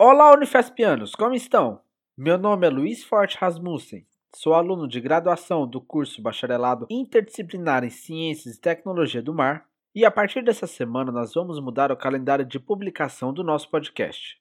Olá, 0.00 0.32
Unifespianos, 0.32 1.12
como 1.16 1.34
estão? 1.34 1.80
Meu 2.16 2.38
nome 2.38 2.64
é 2.64 2.70
Luiz 2.70 3.02
Forte 3.02 3.36
Rasmussen, 3.36 4.06
sou 4.32 4.54
aluno 4.54 4.86
de 4.86 5.00
graduação 5.00 5.66
do 5.66 5.80
curso 5.80 6.22
Bacharelado 6.22 6.86
Interdisciplinar 6.88 7.82
em 7.82 7.90
Ciências 7.90 8.54
e 8.54 8.60
Tecnologia 8.60 9.20
do 9.20 9.34
Mar, 9.34 9.68
e 9.92 10.04
a 10.04 10.10
partir 10.12 10.44
dessa 10.44 10.68
semana 10.68 11.10
nós 11.10 11.34
vamos 11.34 11.58
mudar 11.58 11.90
o 11.90 11.96
calendário 11.96 12.44
de 12.44 12.60
publicação 12.60 13.32
do 13.32 13.42
nosso 13.42 13.68
podcast. 13.70 14.40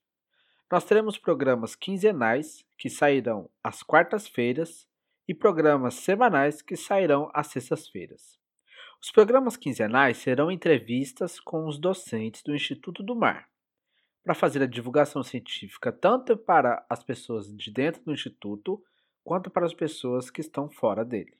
Nós 0.71 0.83
teremos 0.83 1.17
programas 1.17 1.75
quinzenais, 1.75 2.63
que 2.77 2.87
sairão 2.87 3.49
às 3.63 3.81
quartas-feiras, 3.81 4.87
e 5.27 5.33
programas 5.33 5.95
semanais, 5.95 6.61
que 6.61 6.75
sairão 6.75 7.31
às 7.33 7.47
sextas-feiras. 7.47 8.37
Os 9.01 9.09
programas 9.09 9.57
quinzenais 9.57 10.17
serão 10.17 10.51
entrevistas 10.51 11.39
com 11.39 11.65
os 11.65 11.79
docentes 11.79 12.43
do 12.43 12.53
Instituto 12.53 13.01
do 13.01 13.15
Mar 13.15 13.47
para 14.27 14.35
fazer 14.35 14.61
a 14.61 14.67
divulgação 14.67 15.23
científica 15.23 15.89
tanto 15.89 16.35
para 16.35 16.85
as 16.89 17.01
pessoas 17.01 17.47
de 17.55 17.71
dentro 17.71 18.03
do 18.03 18.11
Instituto 18.11 18.83
quanto 19.23 19.49
para 19.49 19.65
as 19.65 19.73
pessoas 19.73 20.29
que 20.29 20.41
estão 20.41 20.69
fora 20.69 21.05
dele. 21.05 21.33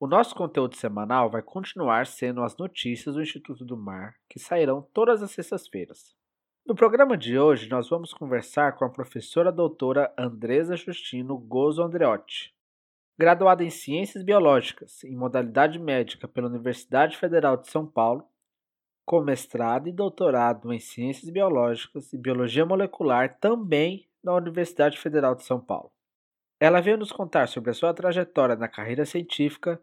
O 0.00 0.08
nosso 0.08 0.34
conteúdo 0.34 0.74
semanal 0.74 1.30
vai 1.30 1.40
continuar 1.40 2.04
sendo 2.04 2.42
as 2.42 2.56
notícias 2.56 3.14
do 3.14 3.22
Instituto 3.22 3.64
do 3.64 3.76
Mar, 3.76 4.16
que 4.28 4.40
sairão 4.40 4.82
todas 4.92 5.22
as 5.22 5.30
sextas-feiras. 5.30 6.16
No 6.66 6.74
programa 6.74 7.16
de 7.16 7.38
hoje, 7.38 7.70
nós 7.70 7.88
vamos 7.88 8.12
conversar 8.12 8.72
com 8.72 8.84
a 8.84 8.90
professora 8.90 9.52
doutora 9.52 10.12
Andresa 10.18 10.74
Justino 10.74 11.38
Gozo 11.38 11.80
Andreotti. 11.80 12.52
Graduada 13.16 13.62
em 13.62 13.70
Ciências 13.70 14.24
Biológicas, 14.24 15.04
em 15.04 15.14
modalidade 15.14 15.78
médica 15.78 16.26
pela 16.26 16.48
Universidade 16.48 17.16
Federal 17.16 17.56
de 17.56 17.70
São 17.70 17.86
Paulo, 17.86 18.26
com 19.04 19.20
mestrado 19.20 19.88
e 19.88 19.92
doutorado 19.92 20.72
em 20.72 20.78
Ciências 20.78 21.30
Biológicas 21.30 22.12
e 22.12 22.18
Biologia 22.18 22.64
Molecular 22.64 23.36
também 23.38 24.08
na 24.22 24.34
Universidade 24.34 24.98
Federal 24.98 25.34
de 25.34 25.44
São 25.44 25.60
Paulo. 25.60 25.90
Ela 26.60 26.80
veio 26.80 26.96
nos 26.96 27.10
contar 27.10 27.48
sobre 27.48 27.70
a 27.70 27.74
sua 27.74 27.92
trajetória 27.92 28.54
na 28.54 28.68
carreira 28.68 29.04
científica, 29.04 29.80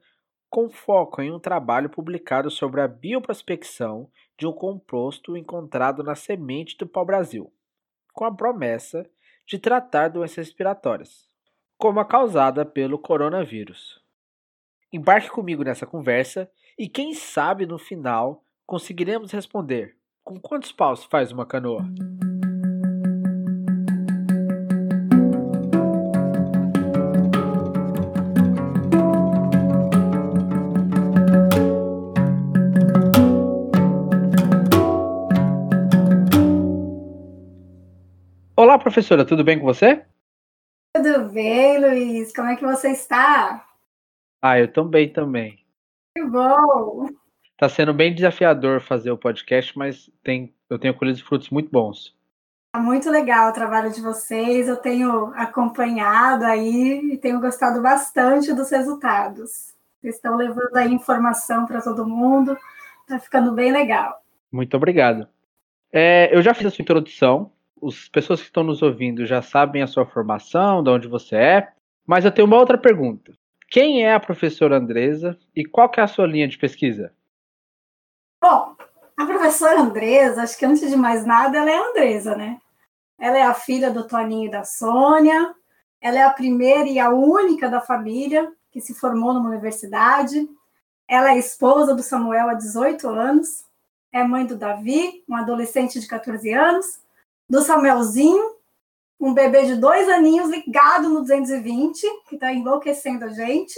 com 0.50 0.70
foco 0.70 1.22
em 1.22 1.32
um 1.32 1.40
trabalho 1.40 1.90
publicado 1.90 2.50
sobre 2.50 2.82
a 2.82 2.88
bioprospecção 2.88 4.10
de 4.38 4.48
um 4.48 4.54
composto 4.54 5.36
encontrado 5.36 6.02
na 6.02 6.16
semente 6.16 6.78
do 6.78 6.88
pau-brasil, 6.88 7.52
com 8.14 8.24
a 8.24 8.34
promessa 8.34 9.06
de 9.46 9.60
tratar 9.60 10.08
doenças 10.08 10.38
respiratórias, 10.38 11.28
como 11.78 12.00
a 12.00 12.06
causada 12.06 12.66
pelo 12.66 12.98
coronavírus. 12.98 14.02
Embarque 14.92 15.30
comigo 15.30 15.64
nessa 15.64 15.86
conversa 15.86 16.50
e 16.78 16.88
quem 16.88 17.14
sabe 17.14 17.66
no 17.66 17.78
final 17.78 18.44
conseguiremos 18.70 19.32
responder: 19.32 19.96
com 20.24 20.40
quantos 20.40 20.72
paus 20.72 21.04
faz 21.04 21.32
uma 21.32 21.44
canoa? 21.44 21.84
Olá, 38.56 38.78
professora, 38.78 39.26
tudo 39.26 39.44
bem 39.44 39.58
com 39.58 39.66
você? 39.66 40.06
Tudo 40.94 41.30
bem, 41.30 41.80
Luiz. 41.80 42.32
Como 42.36 42.50
é 42.50 42.56
que 42.56 42.64
você 42.64 42.92
está? 42.92 43.66
Ah, 44.40 44.60
eu 44.60 44.72
também 44.72 45.12
também. 45.12 45.66
Que 46.16 46.24
bom! 46.26 47.08
Tá 47.60 47.68
sendo 47.68 47.94
bem 47.94 48.16
desafiador 48.16 48.80
fazer 48.80 49.12
o 49.12 49.18
podcast, 49.18 49.78
mas 49.78 50.10
tem, 50.24 50.56
eu 50.70 50.80
tenho 50.80 50.94
colhido 50.94 51.22
frutos 51.26 51.50
muito 51.50 51.70
bons. 51.70 52.16
Tá 52.72 52.80
muito 52.80 53.12
legal 53.12 53.50
o 53.50 53.54
trabalho 53.54 53.92
de 53.92 54.00
vocês, 54.00 54.70
eu 54.70 54.78
tenho 54.78 55.34
acompanhado 55.36 56.46
aí 56.46 57.12
e 57.12 57.18
tenho 57.18 57.42
gostado 57.42 57.82
bastante 57.82 58.54
dos 58.54 58.72
resultados. 58.72 59.74
Vocês 60.00 60.16
estão 60.16 60.38
levando 60.38 60.74
aí 60.78 60.90
informação 60.94 61.66
para 61.66 61.82
todo 61.82 62.08
mundo, 62.08 62.58
tá 63.06 63.20
ficando 63.20 63.52
bem 63.52 63.74
legal. 63.74 64.24
Muito 64.50 64.78
obrigado. 64.78 65.28
É, 65.92 66.34
eu 66.34 66.42
já 66.42 66.54
fiz 66.54 66.68
a 66.68 66.70
sua 66.70 66.82
introdução, 66.82 67.52
as 67.84 68.08
pessoas 68.08 68.40
que 68.40 68.46
estão 68.46 68.64
nos 68.64 68.82
ouvindo 68.82 69.26
já 69.26 69.42
sabem 69.42 69.82
a 69.82 69.88
sua 69.88 70.06
formação, 70.06 70.82
de 70.82 70.90
onde 70.90 71.10
você 71.10 71.36
é, 71.36 71.74
mas 72.08 72.24
eu 72.24 72.32
tenho 72.32 72.48
uma 72.48 72.58
outra 72.58 72.78
pergunta. 72.78 73.34
Quem 73.68 74.06
é 74.06 74.14
a 74.14 74.20
professora 74.20 74.78
Andresa 74.78 75.38
e 75.54 75.66
qual 75.66 75.92
é 75.98 76.02
a 76.02 76.08
sua 76.08 76.26
linha 76.26 76.48
de 76.48 76.58
pesquisa? 76.58 77.12
Bom, 78.42 78.76
a 79.18 79.26
professora 79.26 79.82
Andresa, 79.82 80.44
acho 80.44 80.58
que 80.58 80.66
antes 80.66 80.90
de 80.90 80.96
mais 80.96 81.26
nada, 81.26 81.58
ela 81.58 81.70
é 81.70 81.78
Andresa, 81.78 82.36
né? 82.38 82.58
Ela 83.20 83.38
é 83.38 83.44
a 83.44 83.54
filha 83.54 83.92
do 83.92 84.08
Toninho 84.08 84.48
e 84.48 84.52
da 84.52 84.64
Sônia, 84.64 85.54
ela 86.00 86.20
é 86.20 86.24
a 86.24 86.30
primeira 86.30 86.88
e 86.88 87.00
a 87.00 87.10
única 87.10 87.68
da 87.68 87.82
família 87.82 88.50
que 88.72 88.80
se 88.80 88.94
formou 88.94 89.34
numa 89.34 89.50
universidade. 89.50 90.48
Ela 91.06 91.34
é 91.34 91.38
esposa 91.38 91.94
do 91.94 92.02
Samuel 92.02 92.50
há 92.50 92.54
18 92.54 93.10
anos, 93.10 93.66
é 94.12 94.24
mãe 94.24 94.46
do 94.46 94.56
Davi, 94.56 95.22
um 95.28 95.36
adolescente 95.36 96.00
de 96.00 96.08
14 96.08 96.54
anos, 96.54 97.02
do 97.50 97.62
Samuelzinho, 97.62 98.56
um 99.20 99.34
bebê 99.34 99.66
de 99.66 99.76
dois 99.76 100.08
aninhos 100.08 100.50
ligado 100.50 101.10
no 101.10 101.20
220, 101.22 102.08
que 102.30 102.36
está 102.36 102.54
enlouquecendo 102.54 103.26
a 103.26 103.30
gente, 103.30 103.78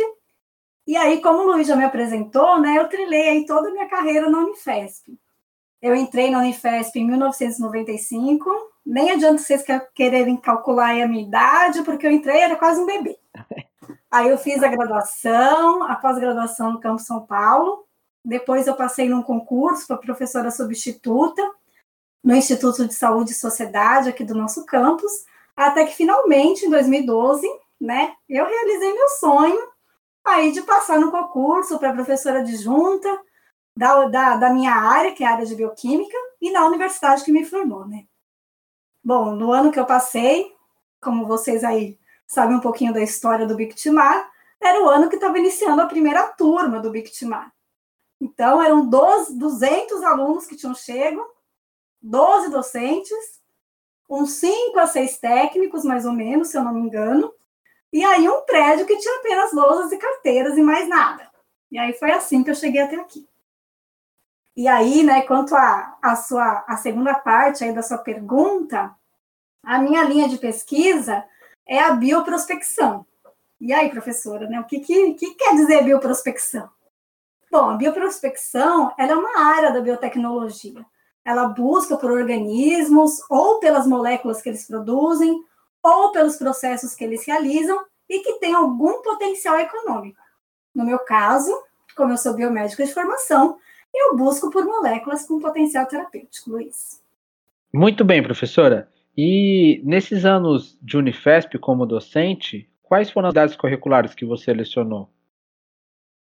e 0.88 0.97
aí, 0.97 1.22
como 1.22 1.40
o 1.40 1.52
Luiz 1.52 1.68
já 1.68 1.75
me 1.75 1.86
apresentou, 1.86 2.59
né, 2.59 2.78
eu 2.78 2.90
trilhei 2.90 3.30
aí 3.30 3.46
toda 3.46 3.69
a 3.69 3.72
minha 3.72 3.88
carreira 3.88 4.30
na 4.30 4.40
Unifesp. 4.40 5.18
Eu 5.81 5.96
entrei 5.96 6.30
na 6.30 6.40
Unifesp 6.40 7.00
em 7.00 7.08
1995, 7.08 8.50
nem 8.86 9.12
adianta 9.12 9.38
vocês 9.38 9.64
quererem 9.94 10.38
calcular 10.38 10.92
a 10.92 11.08
minha 11.08 11.24
idade, 11.24 11.84
porque 11.84 12.06
eu 12.06 12.12
entrei, 12.12 12.42
era 12.42 12.56
quase 12.56 12.81
um 12.81 12.86
bebê. 12.86 13.18
Aí 14.12 14.30
eu 14.30 14.38
fiz 14.38 14.62
a 14.62 14.68
graduação, 14.68 15.84
a 15.84 15.96
pós-graduação 15.96 16.74
no 16.74 16.80
Campo 16.80 17.02
São 17.02 17.25
Paulo, 17.25 17.86
depois 18.24 18.68
eu 18.68 18.75
passei 18.75 19.09
num 19.09 19.24
concurso 19.24 19.88
para 19.88 19.98
professora 19.98 20.52
substituta 20.52 21.42
no 22.24 22.36
Instituto 22.36 22.88
de 22.88 22.94
Saúde 22.94 23.31
e 23.31 23.36
Sociedade 23.36 24.09
aqui 24.09 24.24
do 24.24 24.36
nosso 24.36 24.66
campus, 24.66 25.12
até 25.56 25.86
que 25.86 25.96
finalmente, 25.96 26.66
em 26.66 26.69
2012, 26.69 27.48
né, 27.80 28.13
eu 28.30 28.46
realizei 28.46 28.94
meu 28.94 29.08
sonho 29.09 29.70
aí 30.25 30.51
de 30.51 30.61
passar 30.61 30.99
no 30.99 31.11
concurso 31.11 31.79
para 31.79 31.93
professora 31.93 32.39
adjunta 32.39 33.21
da, 33.75 34.05
da, 34.05 34.37
da 34.37 34.49
minha 34.53 34.73
área, 34.73 35.13
que 35.13 35.23
é 35.23 35.27
a 35.27 35.33
área 35.33 35.45
de 35.45 35.55
bioquímica, 35.55 36.17
e 36.41 36.51
na 36.51 36.65
universidade 36.65 37.23
que 37.23 37.31
me 37.31 37.45
formou, 37.45 37.87
né? 37.87 38.05
Bom, 39.03 39.33
no 39.33 39.51
ano 39.51 39.71
que 39.71 39.79
eu 39.79 39.85
passei, 39.85 40.53
como 41.01 41.25
vocês 41.25 41.63
aí 41.63 41.99
sabem 42.27 42.57
um 42.57 42.61
pouquinho 42.61 42.93
da 42.93 43.01
história 43.01 43.47
do 43.47 43.55
Bictimar, 43.55 44.29
era 44.61 44.83
o 44.83 44.87
ano 44.87 45.09
que 45.09 45.15
estava 45.15 45.39
iniciando 45.39 45.81
a 45.81 45.87
primeira 45.87 46.27
turma 46.33 46.79
do 46.79 46.91
Bictimar. 46.91 47.51
Então, 48.19 48.61
eram 48.61 48.88
12, 48.88 49.38
200 49.38 50.03
alunos 50.03 50.45
que 50.45 50.55
tinham 50.55 50.75
chego, 50.75 51.25
12 52.01 52.51
docentes, 52.51 53.41
uns 54.07 54.33
5 54.33 54.79
a 54.79 54.85
6 54.85 55.17
técnicos, 55.17 55.83
mais 55.83 56.05
ou 56.05 56.13
menos, 56.13 56.49
se 56.49 56.57
eu 56.57 56.63
não 56.63 56.73
me 56.73 56.81
engano, 56.81 57.33
e 57.91 58.03
aí 58.03 58.28
um 58.29 58.41
prédio 58.41 58.85
que 58.85 58.97
tinha 58.97 59.19
apenas 59.19 59.52
lousas 59.52 59.91
e 59.91 59.97
carteiras 59.97 60.57
e 60.57 60.62
mais 60.62 60.88
nada. 60.88 61.29
E 61.72 61.78
aí 61.78 61.94
foi 61.94 62.12
assim 62.12 62.44
que 62.44 62.50
eu 62.50 62.56
cheguei 62.56 62.81
até 62.81 62.96
aqui. 62.96 63.28
E 64.56 64.68
aí, 64.68 65.03
né, 65.03 65.22
quanto 65.22 65.56
à 65.56 65.97
a, 66.01 66.12
a, 66.12 66.16
sua 66.16 66.66
a 66.68 66.78
segunda 66.78 67.16
parte 67.16 67.63
aí 67.63 67.74
da 67.74 67.81
sua 67.81 67.97
pergunta, 67.97 68.94
a 69.63 69.80
minha 69.80 70.03
linha 70.03 70.28
de 70.28 70.38
pesquisa 70.38 71.24
é 71.66 71.80
a 71.80 71.94
bioprospecção. 71.94 73.06
E 73.59 73.74
aí, 73.74 73.90
professora, 73.90 74.47
né, 74.47 74.59
o 74.59 74.66
que, 74.66 74.80
que, 74.80 75.13
que 75.13 75.35
quer 75.35 75.56
dizer 75.56 75.84
bioprospecção? 75.84 76.69
Bom, 77.50 77.69
a 77.72 77.75
bioprospecção 77.75 78.94
ela 78.97 79.12
é 79.12 79.16
uma 79.16 79.40
área 79.40 79.72
da 79.72 79.81
biotecnologia. 79.81 80.85
Ela 81.24 81.47
busca 81.47 81.96
por 81.97 82.12
organismos 82.12 83.19
ou 83.30 83.59
pelas 83.59 83.85
moléculas 83.85 84.41
que 84.41 84.50
eles 84.50 84.66
produzem 84.66 85.44
ou 85.83 86.12
pelos 86.12 86.38
processos 86.38 86.95
que 86.95 87.04
eles 87.04 87.25
realizam 87.25 87.86
e 88.12 88.19
que 88.19 88.34
têm 88.34 88.54
algum 88.54 89.02
potencial 89.02 89.58
econômico. 89.58 90.19
No 90.75 90.84
meu 90.84 91.00
caso, 91.00 91.50
como 91.96 92.12
eu 92.12 92.18
sou 92.18 92.34
biomédica 92.34 92.86
de 92.86 92.94
formação, 92.94 93.58
eu 93.94 94.18
busco 94.18 94.52
por 94.52 94.66
moléculas 94.66 95.25
com 95.25 95.40
potencial 95.40 95.86
terapêutico, 95.86 96.52
Luiz. 96.52 97.02
Muito 97.74 98.04
bem, 98.04 98.22
professora. 98.22 98.92
E 99.18 99.81
nesses 99.86 100.25
anos 100.25 100.78
de 100.81 100.98
Unifesp 100.98 101.58
como 101.58 101.86
docente, 101.86 102.69
quais 102.84 103.10
foram 103.10 103.30
as 103.30 103.34
dados 103.34 103.56
curriculares 103.56 104.13
que 104.13 104.25
você 104.25 104.54
lecionou? 104.54 105.10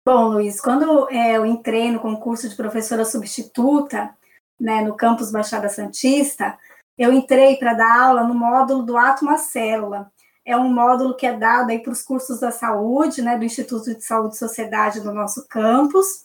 Bom, 0.05 0.29
Luiz, 0.31 0.61
quando 0.61 1.09
é, 1.11 1.37
eu 1.37 1.47
entrei 1.47 1.93
no 1.93 2.01
concurso 2.01 2.49
de 2.49 2.57
professora 2.57 3.05
substituta, 3.05 4.17
né, 4.59 4.83
no 4.83 4.97
campus 4.97 5.31
Baixada 5.31 5.69
Santista, 5.69 6.59
eu 6.97 7.13
entrei 7.13 7.57
para 7.57 7.75
dar 7.75 8.01
aula 8.01 8.25
no 8.25 8.35
módulo 8.35 8.83
do 8.83 8.97
Átomo 8.97 9.37
Célula. 9.39 10.11
É 10.49 10.56
um 10.56 10.73
módulo 10.73 11.15
que 11.15 11.27
é 11.27 11.37
dado 11.37 11.71
aí 11.71 11.79
para 11.79 11.93
os 11.93 12.00
cursos 12.00 12.41
da 12.41 12.50
saúde, 12.50 13.21
né, 13.21 13.37
do 13.37 13.45
Instituto 13.45 13.95
de 13.95 14.03
Saúde 14.03 14.35
e 14.35 14.39
Sociedade 14.39 15.00
do 15.00 15.12
nosso 15.12 15.47
campus. 15.47 16.25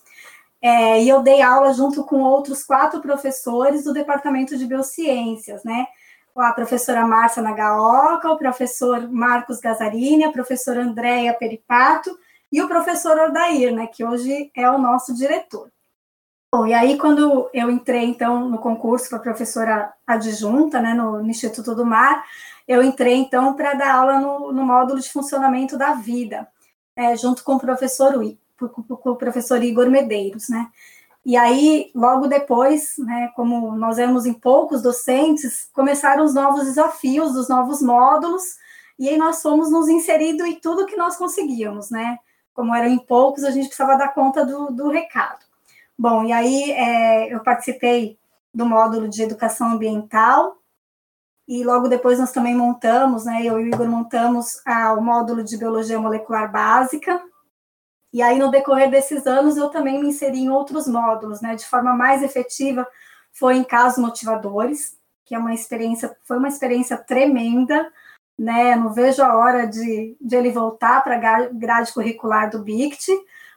É, 0.62 1.02
e 1.02 1.08
eu 1.08 1.22
dei 1.22 1.42
aula 1.42 1.74
junto 1.74 2.02
com 2.04 2.20
outros 2.20 2.64
quatro 2.64 3.00
professores 3.02 3.84
do 3.84 3.92
Departamento 3.92 4.56
de 4.56 4.64
Biociências, 4.64 5.62
né? 5.62 5.86
a 6.36 6.52
professora 6.52 7.06
Márcia 7.06 7.42
Nagaoka, 7.42 8.30
o 8.30 8.38
professor 8.38 9.08
Marcos 9.08 9.60
Gazarini, 9.60 10.24
a 10.24 10.32
professora 10.32 10.82
Andréia 10.82 11.34
Peripato 11.34 12.10
e 12.50 12.62
o 12.62 12.66
professor 12.66 13.18
Ordair, 13.18 13.74
né, 13.74 13.86
que 13.86 14.04
hoje 14.04 14.50
é 14.56 14.68
o 14.70 14.78
nosso 14.78 15.14
diretor. 15.14 15.70
Bom, 16.54 16.68
e 16.68 16.72
aí 16.72 16.96
quando 16.96 17.50
eu 17.52 17.68
entrei, 17.68 18.04
então, 18.04 18.48
no 18.48 18.58
concurso 18.58 19.08
para 19.10 19.18
professora 19.18 19.92
adjunta, 20.06 20.80
né, 20.80 20.94
no, 20.94 21.20
no, 21.20 21.28
Instituto 21.28 21.74
do 21.74 21.84
Mar, 21.84 22.24
eu 22.68 22.80
entrei, 22.80 23.14
então, 23.16 23.54
para 23.54 23.74
dar 23.74 23.92
aula 23.92 24.20
no, 24.20 24.52
no, 24.52 24.62
módulo 24.62 25.00
de 25.00 25.10
funcionamento 25.10 25.76
da 25.76 25.94
vida, 25.94 26.46
é, 26.94 27.16
junto 27.16 27.42
com 27.42 27.56
o 27.56 27.58
professor, 27.58 28.12
com 28.56 29.10
o 29.10 29.16
professor 29.16 29.60
Igor 29.64 29.90
Medeiros, 29.90 30.48
né, 30.48 30.68
e 31.26 31.36
aí, 31.36 31.90
logo 31.92 32.28
depois, 32.28 32.94
né, 32.98 33.32
como 33.34 33.74
nós 33.74 33.98
éramos 33.98 34.24
em 34.24 34.32
poucos 34.32 34.80
docentes, 34.80 35.68
começaram 35.72 36.24
os 36.24 36.34
novos 36.34 36.66
desafios, 36.66 37.34
os 37.34 37.48
novos 37.48 37.82
módulos, 37.82 38.44
e 38.96 39.08
aí 39.08 39.16
nós 39.16 39.42
fomos 39.42 39.72
nos 39.72 39.88
inserindo 39.88 40.46
em 40.46 40.60
tudo 40.60 40.86
que 40.86 40.96
nós 40.96 41.16
conseguíamos, 41.16 41.90
né? 41.90 42.16
Como 42.54 42.72
eram 42.72 42.86
em 42.86 42.98
poucos, 42.98 43.42
a 43.42 43.50
gente 43.50 43.66
precisava 43.66 43.98
dar 43.98 44.14
conta 44.14 44.46
do, 44.46 44.70
do 44.70 44.88
recado. 44.88 45.44
Bom, 45.98 46.24
e 46.24 46.32
aí 46.32 46.70
é, 46.72 47.34
eu 47.34 47.40
participei 47.42 48.18
do 48.52 48.66
módulo 48.66 49.08
de 49.08 49.22
educação 49.22 49.72
ambiental, 49.72 50.56
e 51.46 51.62
logo 51.62 51.88
depois 51.88 52.18
nós 52.18 52.32
também 52.32 52.54
montamos, 52.54 53.24
né, 53.24 53.42
eu 53.44 53.60
e 53.60 53.64
o 53.64 53.68
Igor 53.68 53.86
montamos 53.88 54.60
ah, 54.66 54.94
o 54.94 55.02
módulo 55.02 55.44
de 55.44 55.56
biologia 55.56 55.98
molecular 55.98 56.50
básica, 56.50 57.22
e 58.14 58.22
aí, 58.22 58.38
no 58.38 58.48
decorrer 58.48 58.88
desses 58.88 59.26
anos, 59.26 59.56
eu 59.56 59.70
também 59.70 60.00
me 60.00 60.06
inseri 60.06 60.38
em 60.38 60.48
outros 60.48 60.86
módulos, 60.86 61.40
né? 61.40 61.56
De 61.56 61.66
forma 61.66 61.96
mais 61.96 62.22
efetiva, 62.22 62.86
foi 63.32 63.56
em 63.56 63.64
casos 63.64 63.98
motivadores, 63.98 64.96
que 65.24 65.34
é 65.34 65.38
uma 65.38 65.52
experiência, 65.52 66.16
foi 66.22 66.38
uma 66.38 66.46
experiência 66.46 66.96
tremenda, 66.96 67.90
né? 68.38 68.76
Não 68.76 68.92
vejo 68.92 69.20
a 69.20 69.34
hora 69.34 69.66
de, 69.66 70.16
de 70.20 70.36
ele 70.36 70.52
voltar 70.52 71.02
para 71.02 71.16
a 71.16 71.48
grade 71.48 71.92
curricular 71.92 72.48
do 72.48 72.62
BICT, 72.62 73.10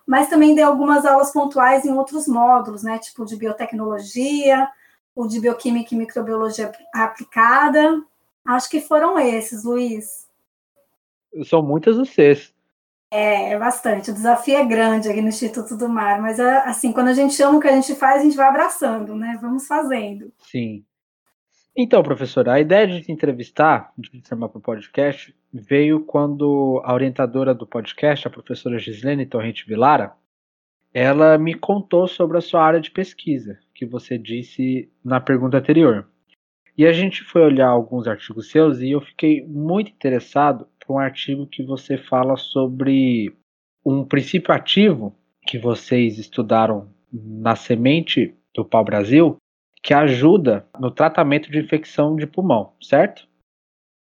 mas 0.07 0.29
também 0.29 0.55
dei 0.55 0.63
algumas 0.63 1.05
aulas 1.05 1.33
pontuais 1.33 1.85
em 1.85 1.91
outros 1.91 2.27
módulos, 2.27 2.81
né? 2.81 2.97
Tipo 2.97 3.25
de 3.25 3.35
biotecnologia, 3.35 4.67
o 5.13 5.27
de 5.27 5.41
bioquímica 5.41 5.93
e 5.93 5.97
microbiologia 5.97 6.71
aplicada. 6.95 8.01
Acho 8.45 8.69
que 8.69 8.79
foram 8.79 9.19
esses, 9.19 9.65
Luiz. 9.65 10.25
São 11.43 11.61
muitas 11.61 11.97
vocês. 11.97 12.55
É, 13.11 13.51
é 13.51 13.59
bastante. 13.59 14.09
O 14.09 14.13
desafio 14.13 14.57
é 14.57 14.65
grande 14.65 15.09
aqui 15.09 15.21
no 15.21 15.27
Instituto 15.27 15.75
do 15.75 15.89
Mar, 15.89 16.21
mas 16.21 16.39
é, 16.39 16.57
assim, 16.59 16.93
quando 16.93 17.09
a 17.09 17.13
gente 17.13 17.41
ama 17.43 17.57
o 17.57 17.61
que 17.61 17.67
a 17.67 17.75
gente 17.75 17.93
faz, 17.95 18.21
a 18.21 18.23
gente 18.23 18.37
vai 18.37 18.47
abraçando, 18.47 19.13
né? 19.13 19.37
Vamos 19.41 19.67
fazendo. 19.67 20.31
Sim. 20.39 20.85
Então, 21.79 22.01
professora, 22.01 22.53
a 22.53 22.59
ideia 22.59 22.87
de 22.87 23.01
te 23.01 23.11
entrevistar, 23.11 23.93
de 23.95 24.09
te 24.09 24.27
chamar 24.27 24.49
para 24.49 24.57
o 24.57 24.61
podcast, 24.61 25.35
veio 25.53 26.03
quando 26.03 26.81
a 26.83 26.91
orientadora 26.91 27.53
do 27.53 27.67
podcast, 27.67 28.27
a 28.27 28.31
professora 28.31 28.79
Gislene 28.79 29.27
Torrente 29.27 29.63
Vilara, 29.67 30.13
ela 30.91 31.37
me 31.37 31.53
contou 31.53 32.07
sobre 32.07 32.39
a 32.39 32.41
sua 32.41 32.63
área 32.63 32.81
de 32.81 32.89
pesquisa, 32.89 33.59
que 33.75 33.85
você 33.85 34.17
disse 34.17 34.91
na 35.05 35.19
pergunta 35.19 35.59
anterior. 35.59 36.07
E 36.75 36.83
a 36.83 36.91
gente 36.91 37.23
foi 37.23 37.43
olhar 37.43 37.67
alguns 37.67 38.07
artigos 38.07 38.49
seus 38.49 38.79
e 38.79 38.89
eu 38.89 39.01
fiquei 39.01 39.45
muito 39.45 39.91
interessado 39.91 40.67
um 40.89 40.97
artigo 40.97 41.45
que 41.45 41.61
você 41.61 41.97
fala 41.97 42.37
sobre 42.37 43.35
um 43.85 44.03
princípio 44.03 44.53
ativo 44.53 45.15
que 45.45 45.57
vocês 45.57 46.17
estudaram 46.17 46.89
na 47.11 47.55
semente 47.55 48.33
do 48.53 48.65
pau-brasil, 48.65 49.37
que 49.81 49.93
ajuda 49.93 50.67
no 50.79 50.91
tratamento 50.91 51.51
de 51.51 51.59
infecção 51.59 52.15
de 52.15 52.27
pulmão, 52.27 52.73
certo? 52.81 53.27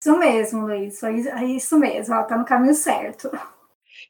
Isso 0.00 0.16
mesmo, 0.18 0.66
Luiz, 0.66 1.02
é 1.02 1.44
isso 1.44 1.78
mesmo, 1.78 2.14
está 2.14 2.36
no 2.36 2.44
caminho 2.44 2.74
certo. 2.74 3.30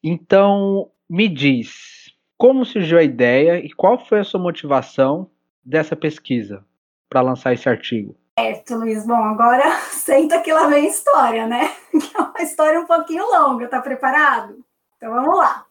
Então, 0.03 0.91
me 1.09 1.29
diz, 1.29 2.13
como 2.37 2.65
surgiu 2.65 2.99
a 2.99 3.03
ideia 3.03 3.59
e 3.59 3.73
qual 3.73 3.99
foi 3.99 4.21
a 4.21 4.25
sua 4.25 4.41
motivação 4.41 5.31
dessa 5.65 5.97
pesquisa 5.97 6.65
para 7.09 7.23
lançar 7.23 7.53
esse 7.53 7.69
artigo? 7.69 8.17
Certo, 8.39 8.75
Luiz. 8.77 9.07
Bom, 9.07 9.15
agora 9.15 9.65
senta 9.91 10.41
que 10.41 10.53
lá 10.53 10.67
vem 10.67 10.87
a 10.87 10.89
história, 10.89 11.47
né? 11.47 11.73
Que 11.97 12.15
é 12.15 12.21
uma 12.21 12.43
história 12.43 12.79
um 12.79 12.87
pouquinho 12.87 13.25
longa, 13.25 13.69
tá 13.69 13.81
preparado? 13.81 14.63
Então 14.97 15.11
vamos 15.11 15.39
lá. 15.39 15.66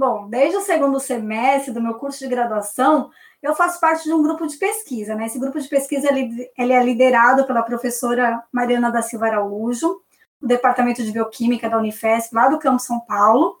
Bom, 0.00 0.30
desde 0.30 0.56
o 0.56 0.62
segundo 0.62 0.98
semestre 0.98 1.74
do 1.74 1.82
meu 1.82 1.92
curso 1.92 2.20
de 2.20 2.26
graduação, 2.26 3.10
eu 3.42 3.54
faço 3.54 3.78
parte 3.78 4.04
de 4.04 4.14
um 4.14 4.22
grupo 4.22 4.46
de 4.46 4.56
pesquisa, 4.56 5.14
né? 5.14 5.26
Esse 5.26 5.38
grupo 5.38 5.60
de 5.60 5.68
pesquisa 5.68 6.08
ele, 6.08 6.50
ele 6.56 6.72
é 6.72 6.82
liderado 6.82 7.44
pela 7.44 7.62
professora 7.62 8.42
Mariana 8.50 8.90
da 8.90 9.02
Silva 9.02 9.26
Araújo, 9.26 10.00
do 10.40 10.48
Departamento 10.48 11.02
de 11.02 11.12
Bioquímica 11.12 11.68
da 11.68 11.76
Unifesp, 11.76 12.34
lá 12.34 12.48
do 12.48 12.58
Campo 12.58 12.78
São 12.78 12.98
Paulo. 13.00 13.58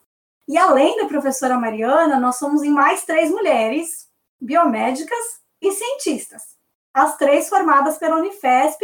E 0.48 0.56
além 0.56 0.96
da 0.96 1.04
professora 1.04 1.58
Mariana, 1.58 2.18
nós 2.18 2.36
somos 2.36 2.62
em 2.62 2.70
mais 2.70 3.04
três 3.04 3.30
mulheres 3.30 4.08
biomédicas 4.40 5.42
e 5.60 5.70
cientistas 5.72 6.58
as 6.94 7.18
três 7.18 7.50
formadas 7.50 7.98
pela 7.98 8.16
Unifesp 8.16 8.82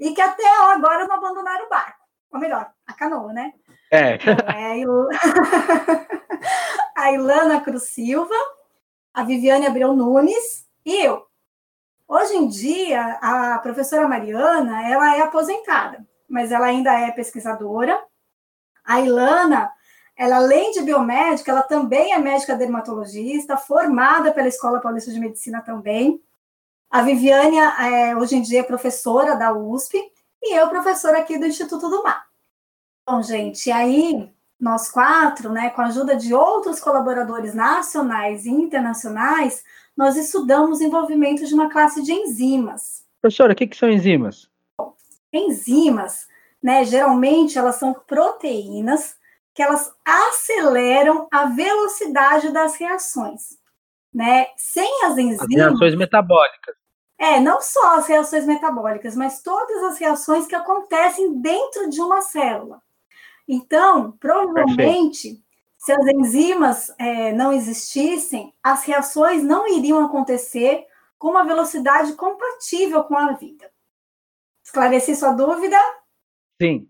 e 0.00 0.10
que 0.12 0.20
até 0.20 0.44
agora 0.72 1.06
não 1.06 1.14
abandonaram 1.14 1.66
o 1.66 1.70
barco. 1.70 2.00
Ou 2.32 2.40
melhor, 2.40 2.68
a 2.84 2.92
canoa, 2.92 3.32
né? 3.32 3.52
É. 3.92 4.14
É 4.14 4.76
a 6.96 7.12
Ilana 7.12 7.60
Cruz 7.60 7.90
Silva, 7.90 8.34
a 9.12 9.22
Viviane 9.22 9.66
Abreu 9.66 9.92
Nunes 9.94 10.66
e 10.84 11.04
eu. 11.04 11.26
Hoje 12.08 12.34
em 12.34 12.48
dia, 12.48 13.18
a 13.20 13.58
professora 13.58 14.08
Mariana, 14.08 14.88
ela 14.88 15.14
é 15.14 15.20
aposentada, 15.20 16.06
mas 16.26 16.50
ela 16.50 16.66
ainda 16.66 16.98
é 16.98 17.10
pesquisadora. 17.10 18.02
A 18.82 19.00
Ilana, 19.00 19.70
ela 20.16 20.36
além 20.36 20.70
de 20.70 20.80
biomédica, 20.80 21.50
ela 21.50 21.62
também 21.62 22.14
é 22.14 22.18
médica 22.18 22.56
dermatologista, 22.56 23.58
formada 23.58 24.32
pela 24.32 24.48
Escola 24.48 24.80
Paulista 24.80 25.12
de 25.12 25.20
Medicina 25.20 25.60
também. 25.60 26.22
A 26.88 27.02
Viviane, 27.02 27.58
é, 27.58 28.16
hoje 28.16 28.36
em 28.36 28.42
dia, 28.42 28.60
é 28.60 28.62
professora 28.62 29.36
da 29.36 29.52
USP 29.52 30.00
e 30.42 30.54
eu, 30.56 30.68
professora 30.70 31.18
aqui 31.18 31.36
do 31.36 31.46
Instituto 31.46 31.90
do 31.90 32.02
Mar. 32.02 32.24
Bom, 33.06 33.20
gente, 33.22 33.70
aí 33.70 34.34
nós 34.58 34.90
quatro, 34.90 35.52
né, 35.52 35.70
com 35.70 35.82
a 35.82 35.86
ajuda 35.86 36.16
de 36.16 36.34
outros 36.34 36.80
colaboradores 36.80 37.54
nacionais 37.54 38.46
e 38.46 38.50
internacionais, 38.50 39.62
nós 39.96 40.16
estudamos 40.16 40.80
o 40.80 40.84
envolvimento 40.84 41.46
de 41.46 41.54
uma 41.54 41.70
classe 41.70 42.02
de 42.02 42.12
enzimas. 42.12 43.04
Professora, 43.20 43.52
o 43.52 43.56
que, 43.56 43.66
que 43.66 43.76
são 43.76 43.90
enzimas? 43.90 44.48
enzimas, 45.32 46.26
né, 46.62 46.82
geralmente 46.84 47.58
elas 47.58 47.76
são 47.76 47.92
proteínas 47.92 49.16
que 49.54 49.62
elas 49.62 49.92
aceleram 50.02 51.28
a 51.30 51.44
velocidade 51.46 52.50
das 52.50 52.76
reações 52.76 53.58
né? 54.16 54.46
Sem 54.56 55.04
as 55.04 55.18
enzimas. 55.18 55.42
As 55.42 55.54
reações 55.54 55.94
metabólicas. 55.94 56.74
É, 57.18 57.38
não 57.38 57.60
só 57.60 57.98
as 57.98 58.06
reações 58.06 58.46
metabólicas, 58.46 59.14
mas 59.14 59.42
todas 59.42 59.82
as 59.84 59.98
reações 59.98 60.46
que 60.46 60.54
acontecem 60.54 61.38
dentro 61.38 61.90
de 61.90 62.00
uma 62.00 62.22
célula. 62.22 62.80
Então, 63.48 64.12
provavelmente, 64.12 65.28
Perfeito. 65.28 65.44
se 65.78 65.92
as 65.92 66.06
enzimas 66.06 66.94
é, 66.98 67.32
não 67.32 67.52
existissem, 67.52 68.52
as 68.62 68.84
reações 68.84 69.42
não 69.42 69.68
iriam 69.68 70.04
acontecer 70.04 70.86
com 71.18 71.28
uma 71.28 71.44
velocidade 71.44 72.12
compatível 72.14 73.04
com 73.04 73.16
a 73.16 73.32
vida. 73.32 73.70
Esclareci 74.64 75.14
sua 75.14 75.32
dúvida? 75.32 75.78
Sim. 76.60 76.88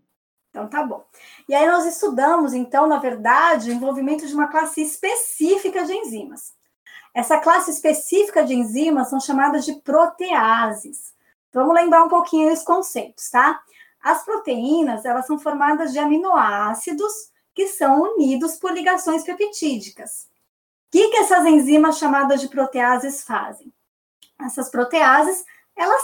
Então 0.49 0.67
tá 0.67 0.83
bom. 0.83 1.05
E 1.47 1.53
aí 1.53 1.67
nós 1.67 1.85
estudamos, 1.85 2.53
então, 2.53 2.87
na 2.87 2.97
verdade, 2.97 3.69
o 3.69 3.73
envolvimento 3.73 4.25
de 4.25 4.33
uma 4.33 4.47
classe 4.47 4.81
específica 4.81 5.85
de 5.85 5.93
enzimas. 5.93 6.55
Essa 7.13 7.39
classe 7.39 7.71
específica 7.71 8.43
de 8.43 8.55
enzimas 8.55 9.09
são 9.09 9.19
chamadas 9.19 9.65
de 9.65 9.75
proteases. 9.81 11.13
Vamos 11.53 11.75
lembrar 11.75 12.03
um 12.03 12.09
pouquinho 12.09 12.51
os 12.51 12.63
conceitos, 12.63 13.29
tá? 13.29 13.59
As 14.07 14.23
proteínas, 14.23 15.03
elas 15.03 15.27
são 15.27 15.37
formadas 15.37 15.91
de 15.91 15.99
aminoácidos 15.99 17.11
que 17.53 17.67
são 17.67 18.03
unidos 18.03 18.55
por 18.55 18.71
ligações 18.71 19.21
peptídicas. 19.25 20.29
O 20.87 20.91
que, 20.91 21.09
que 21.09 21.17
essas 21.17 21.45
enzimas 21.45 21.97
chamadas 21.97 22.39
de 22.39 22.47
proteases 22.47 23.21
fazem? 23.23 23.73
Essas 24.39 24.69
proteases, 24.69 25.43
elas 25.75 26.01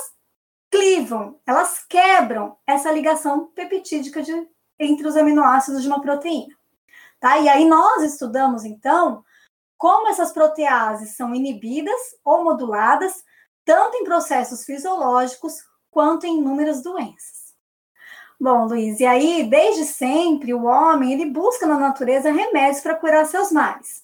clivam, 0.69 1.39
elas 1.47 1.85
quebram 1.87 2.57
essa 2.67 2.91
ligação 2.91 3.45
peptídica 3.55 4.21
de, 4.21 4.49
entre 4.77 5.07
os 5.07 5.15
aminoácidos 5.15 5.81
de 5.81 5.87
uma 5.87 6.01
proteína. 6.01 6.53
Tá? 7.21 7.37
E 7.37 7.47
aí 7.47 7.63
nós 7.63 8.03
estudamos, 8.03 8.65
então, 8.65 9.23
como 9.77 10.09
essas 10.09 10.33
proteases 10.33 11.15
são 11.15 11.33
inibidas 11.33 12.01
ou 12.21 12.43
moduladas, 12.43 13.23
tanto 13.63 13.95
em 13.95 14.03
processos 14.03 14.65
fisiológicos 14.65 15.63
quanto 15.89 16.25
em 16.25 16.39
inúmeras 16.39 16.83
doenças. 16.83 17.42
Bom, 18.39 18.65
Luiz, 18.65 18.99
e 18.99 19.05
aí, 19.05 19.43
desde 19.43 19.85
sempre, 19.85 20.53
o 20.53 20.63
homem 20.65 21.13
ele 21.13 21.25
busca 21.25 21.65
na 21.65 21.77
natureza 21.77 22.31
remédios 22.31 22.81
para 22.81 22.95
curar 22.95 23.25
seus 23.25 23.51
males. 23.51 24.03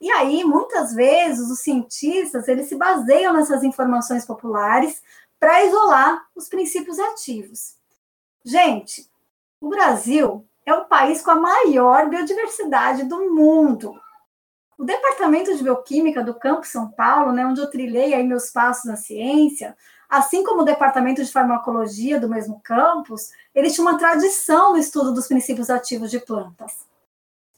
E 0.00 0.10
aí, 0.10 0.44
muitas 0.44 0.94
vezes, 0.94 1.50
os 1.50 1.60
cientistas 1.60 2.48
eles 2.48 2.68
se 2.68 2.76
baseiam 2.76 3.32
nessas 3.32 3.64
informações 3.64 4.24
populares 4.24 5.02
para 5.38 5.64
isolar 5.64 6.26
os 6.34 6.48
princípios 6.48 6.98
ativos. 6.98 7.76
Gente, 8.44 9.10
o 9.60 9.68
Brasil 9.68 10.46
é 10.64 10.74
o 10.74 10.84
país 10.84 11.22
com 11.22 11.30
a 11.30 11.40
maior 11.40 12.08
biodiversidade 12.08 13.04
do 13.04 13.30
mundo. 13.34 13.94
O 14.78 14.84
Departamento 14.84 15.56
de 15.56 15.62
Bioquímica 15.62 16.22
do 16.22 16.34
Campo 16.34 16.66
São 16.66 16.90
Paulo, 16.90 17.32
né, 17.32 17.46
onde 17.46 17.60
eu 17.60 17.70
trilhei 17.70 18.12
aí 18.12 18.22
meus 18.22 18.50
passos 18.50 18.84
na 18.84 18.96
ciência, 18.96 19.76
assim 20.08 20.44
como 20.44 20.62
o 20.62 20.64
Departamento 20.64 21.22
de 21.22 21.30
Farmacologia 21.30 22.20
do 22.20 22.28
mesmo 22.28 22.60
campus, 22.62 23.30
ele 23.54 23.70
tinha 23.70 23.86
uma 23.86 23.98
tradição 23.98 24.72
no 24.72 24.78
estudo 24.78 25.12
dos 25.12 25.26
princípios 25.26 25.70
ativos 25.70 26.10
de 26.10 26.20
plantas. 26.20 26.86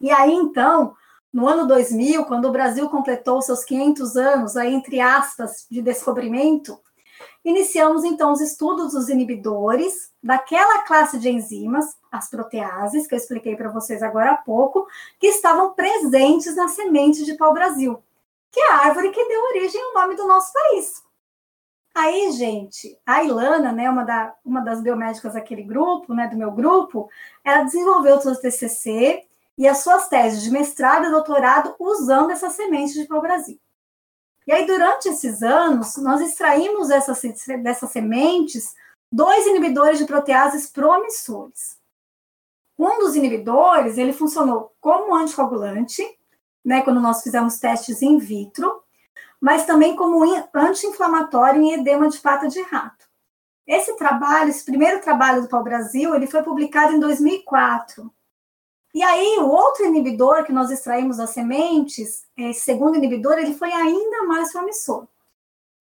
E 0.01 0.11
aí, 0.11 0.33
então, 0.33 0.95
no 1.33 1.49
ano 1.49 1.67
2000, 1.67 2.25
quando 2.25 2.47
o 2.47 2.53
Brasil 2.53 2.89
completou 2.89 3.43
seus 3.43 3.65
500 3.65 4.17
anos, 4.17 4.57
aí, 4.57 4.73
entre 4.73 5.01
aspas, 5.01 5.67
de 5.71 5.83
descobrimento, 5.83 6.79
iniciamos 7.45 8.05
então 8.05 8.33
os 8.33 8.41
estudos 8.41 8.93
dos 8.93 9.09
inibidores 9.09 10.13
daquela 10.23 10.83
classe 10.83 11.19
de 11.19 11.29
enzimas, 11.29 11.97
as 12.11 12.31
proteases, 12.31 13.07
que 13.07 13.15
eu 13.15 13.19
expliquei 13.19 13.57
para 13.57 13.71
vocês 13.71 14.03
agora 14.03 14.33
há 14.33 14.37
pouco, 14.37 14.87
que 15.19 15.27
estavam 15.27 15.75
presentes 15.75 16.55
na 16.57 16.69
semente 16.69 17.25
de 17.25 17.35
pau-brasil, 17.35 18.03
que 18.51 18.61
é 18.61 18.73
a 18.73 18.87
árvore 18.87 19.11
que 19.11 19.29
deu 19.29 19.43
origem 19.43 19.83
ao 19.83 19.95
nome 19.95 20.17
do 20.17 20.27
nosso 20.27 20.53
país. 20.53 21.08
Aí, 22.01 22.31
gente, 22.31 22.97
a 23.05 23.25
Ilana, 23.25 23.73
né, 23.73 23.91
uma, 23.91 24.05
da, 24.05 24.33
uma 24.45 24.61
das 24.61 24.81
biomédicas 24.81 25.35
daquele 25.35 25.65
grupo, 25.65 26.15
né, 26.15 26.29
do 26.29 26.37
meu 26.37 26.53
grupo, 26.53 27.11
ela 27.43 27.65
desenvolveu 27.65 28.15
o 28.15 28.21
seu 28.21 28.37
TCC 28.37 29.25
e 29.59 29.67
as 29.67 29.79
suas 29.79 30.07
teses 30.07 30.45
de 30.45 30.51
mestrado 30.53 31.07
e 31.07 31.11
doutorado 31.11 31.75
usando 31.77 32.31
essa 32.31 32.51
semente 32.51 32.95
de 32.95 33.09
pau-brasil. 33.09 33.59
E 34.47 34.53
aí, 34.53 34.65
durante 34.65 35.09
esses 35.09 35.43
anos, 35.43 35.97
nós 35.97 36.21
extraímos 36.21 36.89
essas, 36.89 37.21
dessas 37.65 37.91
sementes 37.91 38.77
dois 39.11 39.45
inibidores 39.49 39.99
de 39.99 40.05
proteases 40.05 40.71
promissores. 40.71 41.79
Um 42.79 43.01
dos 43.01 43.17
inibidores, 43.17 43.99
ele 43.99 44.13
funcionou 44.13 44.73
como 44.81 45.17
anticoagulante, 45.17 46.07
né, 46.65 46.81
quando 46.81 47.01
nós 47.01 47.25
fizemos 47.25 47.59
testes 47.59 48.03
in 48.03 48.19
vitro, 48.19 48.85
mas 49.41 49.65
também 49.65 49.95
como 49.95 50.25
anti-inflamatório 50.55 51.63
em 51.63 51.75
edema 51.75 52.09
de 52.09 52.19
pata 52.19 52.49
de 52.49 52.61
rato. 52.63 53.07
Esse 53.67 53.97
trabalho, 53.97 54.49
esse 54.49 54.65
primeiro 54.65 55.01
trabalho 55.01 55.43
do 55.43 55.49
pau-brasil, 55.49 56.15
ele 56.15 56.27
foi 56.27 56.43
publicado 56.43 56.95
em 56.95 57.01
2004. 57.01 58.11
E 58.95 59.03
aí, 59.03 59.37
o 59.39 59.49
outro 59.49 59.85
inibidor 59.85 60.45
que 60.45 60.53
nós 60.53 60.71
extraímos 60.71 61.19
das 61.19 61.31
sementes, 61.31 62.25
esse 62.37 62.61
segundo 62.61 62.97
inibidor, 62.97 63.39
ele 63.39 63.55
foi 63.55 63.71
ainda 63.71 64.25
mais 64.25 64.51
promissor. 64.51 65.07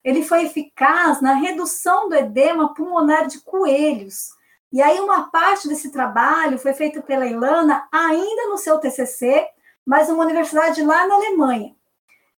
Ele 0.03 0.21
foi 0.23 0.45
eficaz 0.45 1.21
na 1.21 1.33
redução 1.33 2.09
do 2.09 2.15
edema 2.15 2.73
pulmonar 2.73 3.27
de 3.27 3.39
coelhos. 3.39 4.29
E 4.71 4.81
aí, 4.81 4.99
uma 4.99 5.31
parte 5.31 5.69
desse 5.69 5.89
trabalho 5.89 6.59
foi 6.59 6.73
feito 6.73 7.01
pela 7.01 7.25
Ilana 7.25 7.87
ainda 7.89 8.49
no 8.49 8.57
seu 8.57 8.77
TCC, 8.79 9.47
mas 9.85 10.09
numa 10.09 10.25
universidade 10.25 10.83
lá 10.83 11.07
na 11.07 11.15
Alemanha. 11.15 11.76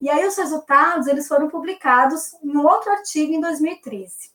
E 0.02 0.10
aí, 0.10 0.26
os 0.26 0.38
resultados 0.38 1.08
eles 1.08 1.28
foram 1.28 1.50
publicados 1.50 2.34
em 2.44 2.58
outro 2.58 2.92
artigo 2.92 3.34
em 3.34 3.42
2013. 3.42 4.32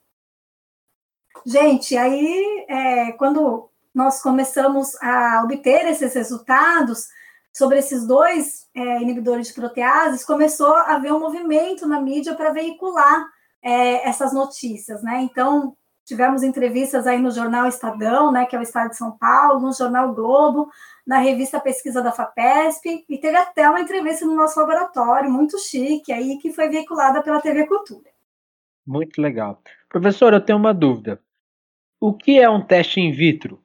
Gente, 1.47 1.97
aí, 1.97 2.67
é, 2.69 3.13
quando 3.13 3.71
nós 3.95 4.21
começamos 4.21 4.95
a 5.03 5.43
obter 5.45 5.87
esses 5.87 6.15
resultados 6.15 7.07
sobre 7.53 7.79
esses 7.79 8.07
dois 8.07 8.69
é, 8.75 9.01
inibidores 9.01 9.49
de 9.49 9.55
proteases, 9.55 10.25
começou 10.25 10.75
a 10.75 10.97
haver 10.97 11.13
um 11.13 11.21
movimento 11.21 11.87
na 11.87 12.01
mídia 12.01 12.35
para 12.35 12.51
veicular 12.51 13.25
é, 13.63 14.07
essas 14.09 14.33
notícias, 14.33 15.03
né? 15.03 15.21
Então, 15.23 15.77
tivemos 16.05 16.43
entrevistas 16.43 17.07
aí 17.07 17.19
no 17.19 17.31
jornal 17.31 17.67
Estadão, 17.67 18.31
né, 18.31 18.45
que 18.45 18.55
é 18.55 18.59
o 18.59 18.63
Estado 18.63 18.91
de 18.91 18.97
São 18.97 19.13
Paulo, 19.13 19.61
no 19.61 19.73
jornal 19.73 20.13
Globo, 20.13 20.69
na 21.07 21.19
revista 21.19 21.61
Pesquisa 21.61 22.03
da 22.03 22.13
FAPESP, 22.13 23.05
e 23.09 23.19
teve 23.19 23.37
até 23.37 23.69
uma 23.69 23.81
entrevista 23.81 24.25
no 24.25 24.35
nosso 24.35 24.59
laboratório, 24.59 25.31
muito 25.31 25.59
chique, 25.59 26.13
aí, 26.13 26.39
que 26.39 26.53
foi 26.53 26.69
veiculada 26.69 27.23
pela 27.23 27.41
TV 27.41 27.67
Cultura. 27.67 28.11
Muito 28.87 29.21
legal. 29.21 29.61
Professor, 29.89 30.33
eu 30.33 30.41
tenho 30.41 30.59
uma 30.59 30.73
dúvida. 30.73 31.21
O 32.01 32.13
que 32.13 32.39
é 32.39 32.49
um 32.49 32.61
teste 32.61 33.01
in 33.01 33.13
vitro? 33.13 33.63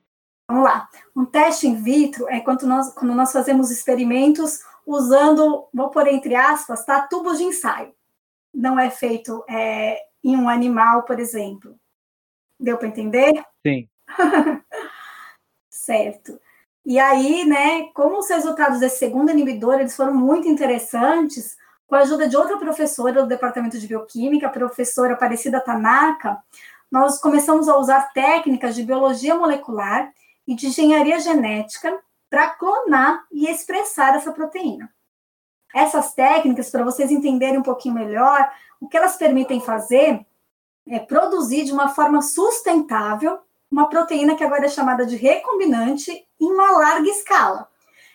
Vamos 0.49 0.63
lá. 0.63 0.89
Um 1.15 1.25
teste 1.25 1.67
in 1.67 1.75
vitro 1.81 2.27
é 2.29 2.39
quando 2.39 2.65
nós, 2.65 2.93
quando 2.93 3.13
nós 3.13 3.31
fazemos 3.31 3.69
experimentos 3.69 4.59
usando, 4.85 5.67
vou 5.73 5.89
pôr 5.89 6.07
entre 6.07 6.35
aspas, 6.35 6.85
tá, 6.85 7.07
tubos 7.07 7.37
de 7.37 7.43
ensaio. 7.43 7.93
Não 8.53 8.79
é 8.79 8.89
feito 8.89 9.43
é, 9.47 9.99
em 10.23 10.35
um 10.35 10.49
animal, 10.49 11.03
por 11.03 11.19
exemplo. 11.19 11.75
Deu 12.59 12.77
para 12.77 12.87
entender? 12.87 13.43
Sim. 13.65 13.87
certo. 15.69 16.39
E 16.89 16.97
aí, 16.97 17.45
né, 17.45 17.83
como 17.93 18.17
os 18.17 18.27
resultados 18.27 18.79
desse 18.79 18.97
segundo 18.97 19.29
inibidor, 19.29 19.75
eles 19.75 19.95
foram 19.95 20.11
muito 20.11 20.47
interessantes, 20.47 21.55
com 21.85 21.93
a 21.93 21.99
ajuda 21.99 22.27
de 22.27 22.35
outra 22.35 22.57
professora 22.57 23.21
do 23.21 23.27
Departamento 23.27 23.77
de 23.77 23.87
Bioquímica, 23.87 24.47
a 24.47 24.49
professora 24.49 25.13
Aparecida 25.13 25.61
Tanaka, 25.61 26.41
nós 26.89 27.21
começamos 27.21 27.69
a 27.69 27.77
usar 27.77 28.11
técnicas 28.11 28.73
de 28.73 28.81
biologia 28.81 29.35
molecular 29.35 30.11
e 30.47 30.55
de 30.55 30.65
engenharia 30.65 31.19
genética 31.19 31.95
para 32.27 32.49
clonar 32.55 33.23
e 33.31 33.47
expressar 33.47 34.15
essa 34.15 34.31
proteína. 34.31 34.91
Essas 35.71 36.15
técnicas, 36.15 36.71
para 36.71 36.83
vocês 36.83 37.11
entenderem 37.11 37.59
um 37.59 37.63
pouquinho 37.63 37.93
melhor, 37.93 38.51
o 38.81 38.87
que 38.87 38.97
elas 38.97 39.15
permitem 39.15 39.61
fazer 39.61 40.25
é 40.87 40.97
produzir 40.97 41.65
de 41.65 41.71
uma 41.71 41.89
forma 41.89 42.23
sustentável 42.23 43.37
uma 43.71 43.89
proteína 43.89 44.35
que 44.35 44.43
agora 44.43 44.65
é 44.65 44.69
chamada 44.69 45.05
de 45.05 45.15
recombinante 45.15 46.11
em 46.39 46.51
uma 46.51 46.71
larga 46.71 47.09
escala. 47.09 47.67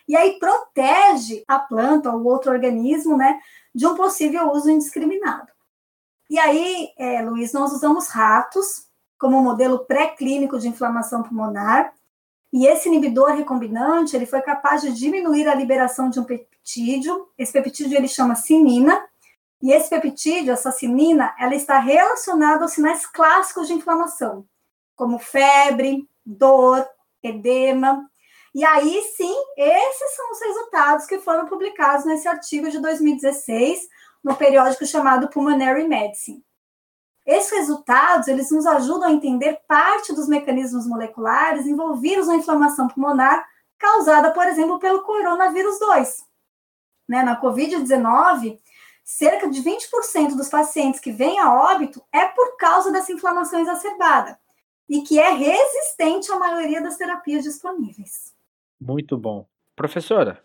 E 0.07 0.15
aí 0.15 0.37
protege 0.39 1.43
a 1.47 1.57
planta 1.57 2.11
ou 2.11 2.23
outro 2.25 2.51
organismo, 2.51 3.17
né, 3.17 3.39
de 3.73 3.87
um 3.87 3.95
possível 3.95 4.51
uso 4.51 4.69
indiscriminado. 4.69 5.51
E 6.29 6.37
aí, 6.37 6.89
é, 6.97 7.21
Luiz, 7.21 7.53
nós 7.53 7.71
usamos 7.71 8.07
ratos 8.07 8.87
como 9.17 9.41
modelo 9.41 9.85
pré-clínico 9.85 10.59
de 10.59 10.67
inflamação 10.67 11.23
pulmonar 11.23 11.93
e 12.57 12.67
esse 12.67 12.87
inibidor 12.87 13.31
recombinante, 13.35 14.15
ele 14.15 14.25
foi 14.25 14.41
capaz 14.41 14.81
de 14.81 14.93
diminuir 14.93 15.45
a 15.45 15.53
liberação 15.53 16.09
de 16.09 16.21
um 16.21 16.23
peptídeo. 16.23 17.27
Esse 17.37 17.51
peptídeo 17.51 17.97
ele 17.97 18.07
chama 18.07 18.33
sinina. 18.33 19.05
E 19.61 19.73
esse 19.73 19.89
peptídeo, 19.89 20.53
essa 20.53 20.71
sinina, 20.71 21.35
ela 21.37 21.53
está 21.53 21.79
relacionada 21.79 22.63
aos 22.63 22.71
sinais 22.71 23.05
clássicos 23.05 23.67
de 23.67 23.73
inflamação, 23.73 24.45
como 24.95 25.19
febre, 25.19 26.07
dor, 26.25 26.87
edema. 27.21 28.09
E 28.53 28.63
aí 28.63 29.01
sim, 29.15 29.35
esses 29.57 30.15
são 30.15 30.31
os 30.31 30.41
resultados 30.41 31.05
que 31.05 31.19
foram 31.19 31.45
publicados 31.45 32.05
nesse 32.05 32.27
artigo 32.27 32.69
de 32.69 32.79
2016 32.79 33.81
no 34.23 34.35
periódico 34.35 34.85
chamado 34.85 35.29
Pulmonary 35.29 35.87
Medicine. 35.87 36.43
Esses 37.25 37.51
resultados, 37.51 38.27
eles 38.27 38.51
nos 38.51 38.65
ajudam 38.65 39.09
a 39.09 39.11
entender 39.11 39.59
parte 39.67 40.13
dos 40.13 40.27
mecanismos 40.27 40.87
moleculares 40.87 41.65
envolvidos 41.65 42.27
na 42.27 42.35
inflamação 42.35 42.87
pulmonar 42.87 43.45
causada, 43.77 44.31
por 44.31 44.47
exemplo, 44.47 44.79
pelo 44.79 45.03
coronavírus 45.03 45.79
2. 45.79 46.23
Né, 47.07 47.23
na 47.23 47.39
COVID-19, 47.39 48.57
cerca 49.03 49.49
de 49.49 49.61
20% 49.61 50.35
dos 50.35 50.49
pacientes 50.49 50.99
que 50.99 51.11
vêm 51.11 51.39
a 51.39 51.53
óbito 51.53 52.03
é 52.11 52.25
por 52.25 52.57
causa 52.57 52.91
dessa 52.91 53.11
inflamação 53.11 53.59
exacerbada 53.59 54.39
e 54.89 55.01
que 55.01 55.19
é 55.19 55.31
resistente 55.31 56.31
à 56.31 56.39
maioria 56.39 56.81
das 56.81 56.97
terapias 56.97 57.43
disponíveis. 57.43 58.33
Muito 58.79 59.17
bom. 59.17 59.47
Professora, 59.75 60.41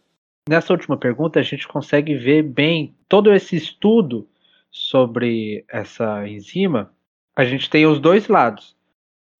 nessa 0.49 0.73
última 0.73 0.97
pergunta 0.97 1.39
a 1.39 1.43
gente 1.43 1.69
consegue 1.69 2.15
ver 2.15 2.43
bem 2.43 2.97
todo 3.09 3.33
esse 3.33 3.57
estudo 3.57 4.29
sobre 4.71 5.65
essa 5.69 6.27
enzima, 6.29 6.95
a 7.35 7.45
gente 7.45 7.69
tem 7.69 7.87
os 7.87 7.99
dois 7.99 8.29
lados. 8.29 8.77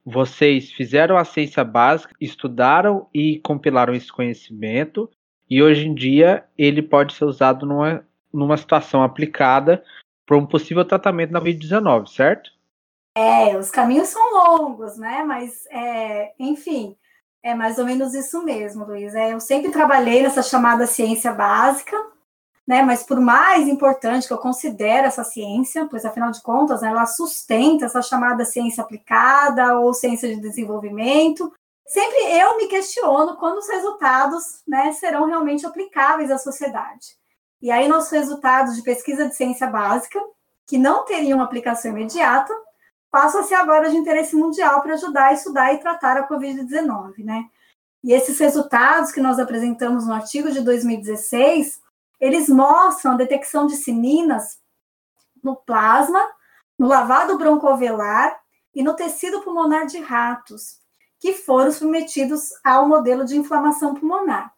Vocês 0.03 0.71
fizeram 0.71 1.17
a 1.17 1.23
ciência 1.23 1.63
básica, 1.63 2.13
estudaram 2.19 3.07
e 3.13 3.39
compilaram 3.39 3.93
esse 3.93 4.11
conhecimento, 4.11 5.09
e 5.49 5.61
hoje 5.61 5.87
em 5.87 5.93
dia 5.93 6.45
ele 6.57 6.81
pode 6.81 7.13
ser 7.13 7.25
usado 7.25 7.65
numa, 7.65 8.05
numa 8.33 8.57
situação 8.57 9.03
aplicada 9.03 9.83
para 10.25 10.37
um 10.37 10.45
possível 10.45 10.83
tratamento 10.83 11.31
da 11.31 11.41
Covid-19, 11.41 12.07
certo? 12.07 12.51
É, 13.15 13.57
os 13.57 13.69
caminhos 13.69 14.09
são 14.09 14.33
longos, 14.33 14.97
né? 14.97 15.23
Mas, 15.23 15.65
é, 15.69 16.33
enfim, 16.39 16.95
é 17.43 17.53
mais 17.53 17.77
ou 17.77 17.85
menos 17.85 18.13
isso 18.13 18.43
mesmo, 18.43 18.85
Luiz. 18.85 19.13
É, 19.15 19.33
eu 19.33 19.39
sempre 19.39 19.71
trabalhei 19.71 20.21
nessa 20.23 20.41
chamada 20.41 20.87
ciência 20.87 21.33
básica, 21.33 21.97
né? 22.67 22.81
Mas 22.83 23.03
por 23.03 23.19
mais 23.19 23.67
importante 23.67 24.27
que 24.27 24.33
eu 24.33 24.37
considere 24.37 25.07
essa 25.07 25.23
ciência, 25.23 25.87
pois 25.89 26.05
afinal 26.05 26.31
de 26.31 26.41
contas, 26.41 26.81
né, 26.81 26.89
ela 26.89 27.05
sustenta 27.05 27.85
essa 27.85 28.01
chamada 28.01 28.45
ciência 28.45 28.83
aplicada 28.83 29.79
ou 29.79 29.93
ciência 29.93 30.29
de 30.29 30.39
desenvolvimento. 30.39 31.51
Sempre 31.85 32.17
eu 32.39 32.57
me 32.57 32.67
questiono 32.67 33.35
quando 33.37 33.57
os 33.57 33.67
resultados, 33.67 34.43
né, 34.67 34.93
serão 34.93 35.25
realmente 35.25 35.65
aplicáveis 35.65 36.31
à 36.31 36.37
sociedade. 36.37 37.19
E 37.61 37.69
aí, 37.69 37.87
nossos 37.87 38.11
resultados 38.11 38.75
de 38.75 38.81
pesquisa 38.81 39.27
de 39.27 39.35
ciência 39.35 39.67
básica, 39.67 40.19
que 40.65 40.77
não 40.77 41.05
teriam 41.05 41.41
aplicação 41.41 41.91
imediata, 41.91 42.53
passa 43.11 43.41
a 43.41 43.43
ser 43.43 43.55
agora 43.55 43.89
de 43.89 43.97
interesse 43.97 44.35
mundial 44.35 44.81
para 44.81 44.93
ajudar 44.93 45.27
a 45.27 45.33
estudar 45.33 45.73
e 45.73 45.79
tratar 45.79 46.17
a 46.17 46.27
Covid-19, 46.27 47.25
né? 47.25 47.49
E 48.03 48.13
esses 48.13 48.39
resultados 48.39 49.11
que 49.11 49.21
nós 49.21 49.37
apresentamos 49.37 50.07
no 50.07 50.13
artigo 50.13 50.49
de 50.49 50.61
2016, 50.61 51.81
eles 52.19 52.47
mostram 52.47 53.11
a 53.11 53.17
detecção 53.17 53.67
de 53.67 53.75
sininas 53.75 54.59
no 55.43 55.55
plasma, 55.55 56.21
no 56.79 56.87
lavado 56.87 57.37
broncovelar 57.37 58.39
e 58.73 58.81
no 58.81 58.95
tecido 58.95 59.41
pulmonar 59.41 59.85
de 59.85 59.99
ratos, 59.99 60.79
que 61.19 61.33
foram 61.33 61.71
submetidos 61.71 62.49
ao 62.63 62.87
modelo 62.87 63.25
de 63.25 63.37
inflamação 63.37 63.93
pulmonar. 63.93 64.51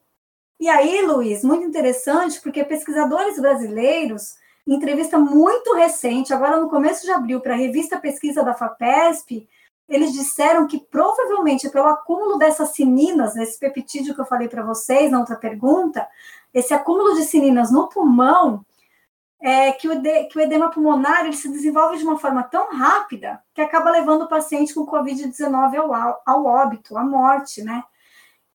E 0.60 0.70
aí, 0.70 1.02
Luiz, 1.02 1.44
muito 1.44 1.66
interessante, 1.66 2.40
porque 2.40 2.64
pesquisadores 2.64 3.38
brasileiros, 3.40 4.36
entrevista 4.66 5.18
muito 5.18 5.74
recente, 5.76 6.34
agora 6.34 6.60
no 6.60 6.70
começo 6.70 7.06
de 7.06 7.12
abril, 7.12 7.42
para 7.42 7.54
a 7.54 7.58
revista 7.58 8.00
Pesquisa 8.00 8.44
da 8.44 8.54
FAPESP, 8.54 9.48
eles 9.90 10.14
disseram 10.14 10.66
que 10.66 10.80
provavelmente 10.80 11.70
pelo 11.70 11.88
acúmulo 11.88 12.38
dessas 12.38 12.70
sininas, 12.70 13.36
nesse 13.36 13.60
peptídeo 13.60 14.16
que 14.16 14.22
eu 14.22 14.26
falei 14.26 14.48
para 14.48 14.64
vocês 14.64 15.12
na 15.12 15.20
outra 15.20 15.36
pergunta, 15.36 16.08
esse 16.54 16.74
acúmulo 16.74 17.16
de 17.16 17.24
sininas 17.24 17.72
no 17.72 17.90
pulmão, 17.90 18.66
é, 19.42 19.74
que, 19.74 19.90
o 19.90 20.02
que, 20.02 20.38
o 20.38 20.42
edema 20.42 20.70
pulmonar 20.70 21.26
ele 21.26 21.36
se 21.36 21.50
desenvolve 21.50 21.98
de 21.98 22.04
uma 22.06 22.18
forma 22.18 22.44
tão 22.44 22.72
rápida 22.72 23.44
que 23.54 23.60
acaba 23.60 23.92
levando 23.92 24.22
o 24.22 24.30
paciente 24.30 24.74
com 24.74 24.86
Covid-19 24.86 25.76
ao, 25.76 26.22
ao 26.26 26.46
óbito, 26.46 26.98
à 26.98 27.04
morte, 27.04 27.62
né? 27.62 27.84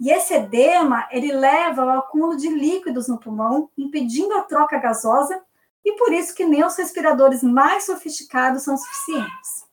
E 0.00 0.10
esse 0.10 0.32
edema, 0.32 1.06
ele 1.10 1.30
leva 1.30 1.82
ao 1.82 1.98
acúmulo 1.98 2.36
de 2.36 2.48
líquidos 2.48 3.06
no 3.06 3.18
pulmão, 3.18 3.68
impedindo 3.76 4.32
a 4.34 4.42
troca 4.42 4.78
gasosa, 4.78 5.42
e 5.88 5.96
por 5.96 6.12
isso 6.12 6.34
que 6.34 6.44
nem 6.44 6.62
os 6.64 6.76
respiradores 6.76 7.42
mais 7.42 7.86
sofisticados 7.86 8.62
são 8.62 8.76
suficientes. 8.76 9.66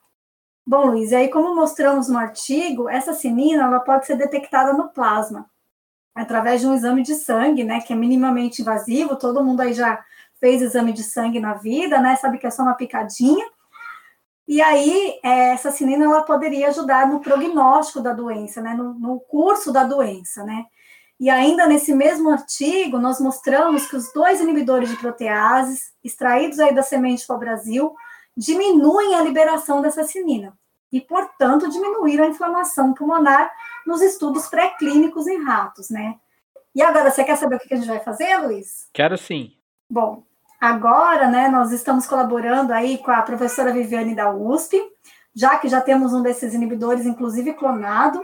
Bom, 0.66 0.86
Luiz, 0.86 1.12
aí 1.12 1.28
como 1.28 1.54
mostramos 1.54 2.08
no 2.08 2.18
artigo, 2.18 2.88
essa 2.88 3.12
sinina 3.12 3.64
ela 3.64 3.80
pode 3.80 4.06
ser 4.06 4.16
detectada 4.16 4.72
no 4.72 4.88
plasma, 4.88 5.48
através 6.14 6.62
de 6.62 6.66
um 6.66 6.74
exame 6.74 7.02
de 7.02 7.14
sangue, 7.14 7.62
né, 7.62 7.80
que 7.80 7.92
é 7.92 7.96
minimamente 7.96 8.62
invasivo, 8.62 9.16
todo 9.16 9.44
mundo 9.44 9.60
aí 9.60 9.74
já 9.74 10.02
fez 10.40 10.62
exame 10.62 10.92
de 10.92 11.02
sangue 11.02 11.38
na 11.38 11.54
vida, 11.54 12.00
né, 12.00 12.16
sabe 12.16 12.38
que 12.38 12.46
é 12.46 12.50
só 12.50 12.62
uma 12.62 12.74
picadinha, 12.74 13.46
e 14.48 14.62
aí, 14.62 15.18
é, 15.22 15.50
essa 15.50 15.70
sinina 15.70 16.04
ela 16.04 16.22
poderia 16.22 16.68
ajudar 16.68 17.08
no 17.08 17.20
prognóstico 17.20 18.00
da 18.00 18.12
doença, 18.12 18.62
né, 18.62 18.74
no, 18.74 18.94
no, 18.94 19.20
curso 19.20 19.72
da 19.72 19.84
doença, 19.84 20.44
né. 20.44 20.64
E 21.18 21.30
ainda 21.30 21.66
nesse 21.66 21.94
mesmo 21.94 22.30
artigo, 22.30 22.98
nós 22.98 23.20
mostramos 23.20 23.86
que 23.86 23.96
os 23.96 24.12
dois 24.12 24.40
inibidores 24.40 24.90
de 24.90 24.96
proteases, 24.96 25.92
extraídos 26.04 26.58
aí 26.58 26.74
da 26.74 26.82
semente 26.82 27.26
para 27.26 27.36
o 27.36 27.38
Brasil, 27.38 27.94
diminuem 28.36 29.14
a 29.14 29.22
liberação 29.22 29.80
dessa 29.80 30.04
sinina 30.04 30.56
e, 30.92 31.00
portanto, 31.00 31.70
diminuíram 31.70 32.24
a 32.24 32.28
inflamação 32.28 32.92
pulmonar 32.92 33.50
nos 33.86 34.02
estudos 34.02 34.46
pré-clínicos 34.46 35.26
em 35.26 35.42
ratos, 35.42 35.88
né. 35.88 36.16
E 36.74 36.82
agora, 36.82 37.10
você 37.10 37.24
quer 37.24 37.36
saber 37.36 37.56
o 37.56 37.58
que 37.58 37.72
a 37.72 37.76
gente 37.76 37.88
vai 37.88 38.00
fazer, 38.00 38.36
Luiz? 38.36 38.88
Quero 38.92 39.16
sim. 39.16 39.54
Bom, 39.88 40.22
Agora, 40.60 41.28
né, 41.28 41.48
nós 41.48 41.70
estamos 41.70 42.06
colaborando 42.06 42.72
aí 42.72 42.98
com 42.98 43.10
a 43.10 43.22
professora 43.22 43.72
Viviane 43.72 44.14
da 44.14 44.32
USP, 44.32 44.80
já 45.34 45.58
que 45.58 45.68
já 45.68 45.80
temos 45.80 46.14
um 46.14 46.22
desses 46.22 46.54
inibidores, 46.54 47.04
inclusive 47.04 47.52
clonado, 47.52 48.22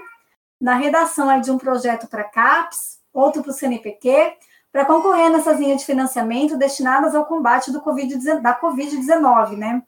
na 0.63 0.77
redação 0.77 1.29
aí 1.29 1.41
de 1.41 1.51
um 1.51 1.59
projeto 1.59 2.07
para 2.07 2.23
CAPS, 2.23 3.01
outro 3.13 3.43
para 3.43 3.51
o 3.51 3.53
CNPq, 3.53 4.37
para 4.71 4.85
concorrer 4.85 5.29
nessas 5.29 5.59
linhas 5.59 5.81
de 5.81 5.87
financiamento 5.87 6.57
destinadas 6.57 7.17
ao 7.17 7.27
combate 7.27 7.73
do 7.73 7.81
COVID, 7.81 8.41
da 8.41 8.59
Covid-19, 8.59 9.57
né? 9.57 9.83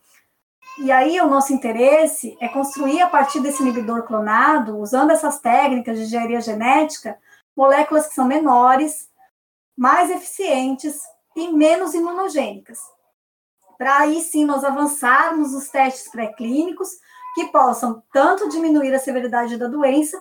E 0.80 0.90
aí 0.90 1.20
o 1.20 1.28
nosso 1.28 1.52
interesse 1.52 2.36
é 2.40 2.48
construir 2.48 3.00
a 3.00 3.08
partir 3.08 3.38
desse 3.38 3.62
inibidor 3.62 4.02
clonado, 4.02 4.76
usando 4.76 5.12
essas 5.12 5.38
técnicas 5.38 5.96
de 5.96 6.06
engenharia 6.06 6.40
genética, 6.40 7.16
moléculas 7.56 8.08
que 8.08 8.14
são 8.14 8.26
menores, 8.26 9.08
mais 9.76 10.10
eficientes 10.10 11.00
e 11.36 11.52
menos 11.52 11.94
imunogênicas. 11.94 12.80
Para 13.78 13.98
aí 13.98 14.20
sim 14.20 14.44
nós 14.44 14.64
avançarmos 14.64 15.54
os 15.54 15.68
testes 15.68 16.10
pré-clínicos 16.10 16.88
que 17.36 17.46
possam 17.46 18.02
tanto 18.12 18.48
diminuir 18.48 18.92
a 18.92 18.98
severidade 18.98 19.56
da 19.56 19.68
doença, 19.68 20.20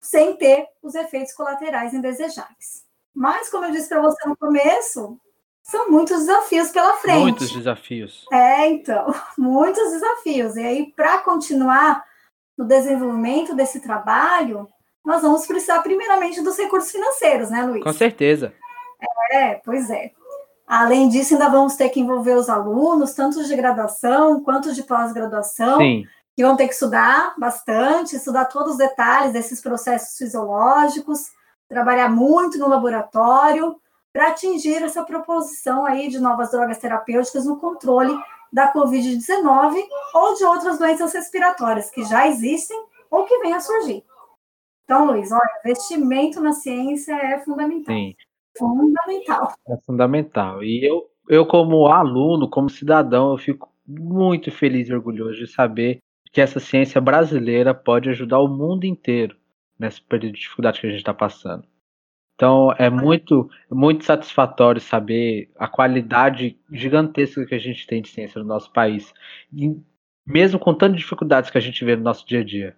sem 0.00 0.36
ter 0.36 0.66
os 0.82 0.94
efeitos 0.94 1.32
colaterais 1.32 1.92
indesejáveis. 1.94 2.84
Mas, 3.14 3.50
como 3.50 3.64
eu 3.64 3.72
disse 3.72 3.88
para 3.88 4.00
você 4.00 4.28
no 4.28 4.36
começo, 4.36 5.18
são 5.62 5.90
muitos 5.90 6.20
desafios 6.20 6.70
pela 6.70 6.94
frente. 6.94 7.20
Muitos 7.20 7.52
desafios. 7.52 8.24
É, 8.32 8.68
então, 8.68 9.12
muitos 9.36 9.90
desafios. 9.90 10.56
E 10.56 10.60
aí, 10.60 10.92
para 10.94 11.18
continuar 11.18 12.04
no 12.56 12.64
desenvolvimento 12.64 13.54
desse 13.54 13.80
trabalho, 13.80 14.68
nós 15.04 15.22
vamos 15.22 15.46
precisar 15.46 15.82
primeiramente 15.82 16.42
dos 16.42 16.56
recursos 16.56 16.90
financeiros, 16.90 17.50
né, 17.50 17.62
Luiz? 17.62 17.82
Com 17.82 17.92
certeza. 17.92 18.52
É, 19.32 19.54
pois 19.56 19.90
é. 19.90 20.12
Além 20.66 21.08
disso, 21.08 21.34
ainda 21.34 21.48
vamos 21.48 21.76
ter 21.76 21.88
que 21.88 22.00
envolver 22.00 22.34
os 22.34 22.48
alunos, 22.48 23.14
tanto 23.14 23.42
de 23.42 23.56
graduação 23.56 24.42
quanto 24.42 24.74
de 24.74 24.82
pós-graduação, 24.82 25.78
que 26.38 26.44
vão 26.44 26.54
ter 26.54 26.68
que 26.68 26.74
estudar 26.74 27.34
bastante, 27.36 28.14
estudar 28.14 28.44
todos 28.44 28.74
os 28.74 28.78
detalhes 28.78 29.32
desses 29.32 29.60
processos 29.60 30.16
fisiológicos, 30.16 31.32
trabalhar 31.68 32.08
muito 32.08 32.56
no 32.58 32.68
laboratório 32.68 33.74
para 34.12 34.28
atingir 34.28 34.80
essa 34.80 35.02
proposição 35.02 35.84
aí 35.84 36.08
de 36.08 36.20
novas 36.20 36.52
drogas 36.52 36.78
terapêuticas 36.78 37.44
no 37.44 37.58
controle 37.58 38.16
da 38.52 38.72
Covid-19 38.72 39.82
ou 40.14 40.34
de 40.36 40.44
outras 40.44 40.78
doenças 40.78 41.12
respiratórias 41.12 41.90
que 41.90 42.04
já 42.04 42.28
existem 42.28 42.80
ou 43.10 43.24
que 43.24 43.36
venham 43.38 43.56
a 43.56 43.60
surgir. 43.60 44.04
Então, 44.84 45.06
Luiz, 45.06 45.32
olha, 45.32 45.60
investimento 45.64 46.40
na 46.40 46.52
ciência 46.52 47.14
é 47.14 47.40
fundamental. 47.40 47.92
Sim. 47.92 48.14
Fundamental. 48.56 49.54
É 49.68 49.76
fundamental. 49.84 50.62
E 50.62 50.88
eu, 50.88 51.10
eu, 51.28 51.44
como 51.44 51.88
aluno, 51.88 52.48
como 52.48 52.70
cidadão, 52.70 53.32
eu 53.32 53.38
fico 53.38 53.68
muito 53.84 54.52
feliz 54.52 54.88
e 54.88 54.94
orgulhoso 54.94 55.36
de 55.36 55.48
saber 55.48 55.98
que 56.32 56.40
essa 56.40 56.60
ciência 56.60 57.00
brasileira 57.00 57.74
pode 57.74 58.08
ajudar 58.10 58.40
o 58.40 58.48
mundo 58.48 58.84
inteiro 58.84 59.36
nesse 59.78 60.00
período 60.02 60.34
de 60.34 60.40
dificuldade 60.40 60.80
que 60.80 60.86
a 60.86 60.90
gente 60.90 61.00
está 61.00 61.14
passando. 61.14 61.66
Então 62.34 62.72
é 62.78 62.88
muito, 62.88 63.50
muito 63.70 64.04
satisfatório 64.04 64.80
saber 64.80 65.50
a 65.56 65.66
qualidade 65.66 66.58
gigantesca 66.70 67.44
que 67.44 67.54
a 67.54 67.58
gente 67.58 67.86
tem 67.86 68.00
de 68.00 68.08
ciência 68.08 68.40
no 68.40 68.46
nosso 68.46 68.72
país, 68.72 69.12
mesmo 70.26 70.58
com 70.58 70.74
tantas 70.74 70.98
dificuldades 70.98 71.50
que 71.50 71.58
a 71.58 71.60
gente 71.60 71.84
vê 71.84 71.96
no 71.96 72.02
nosso 72.02 72.26
dia 72.26 72.40
a 72.40 72.44
dia. 72.44 72.76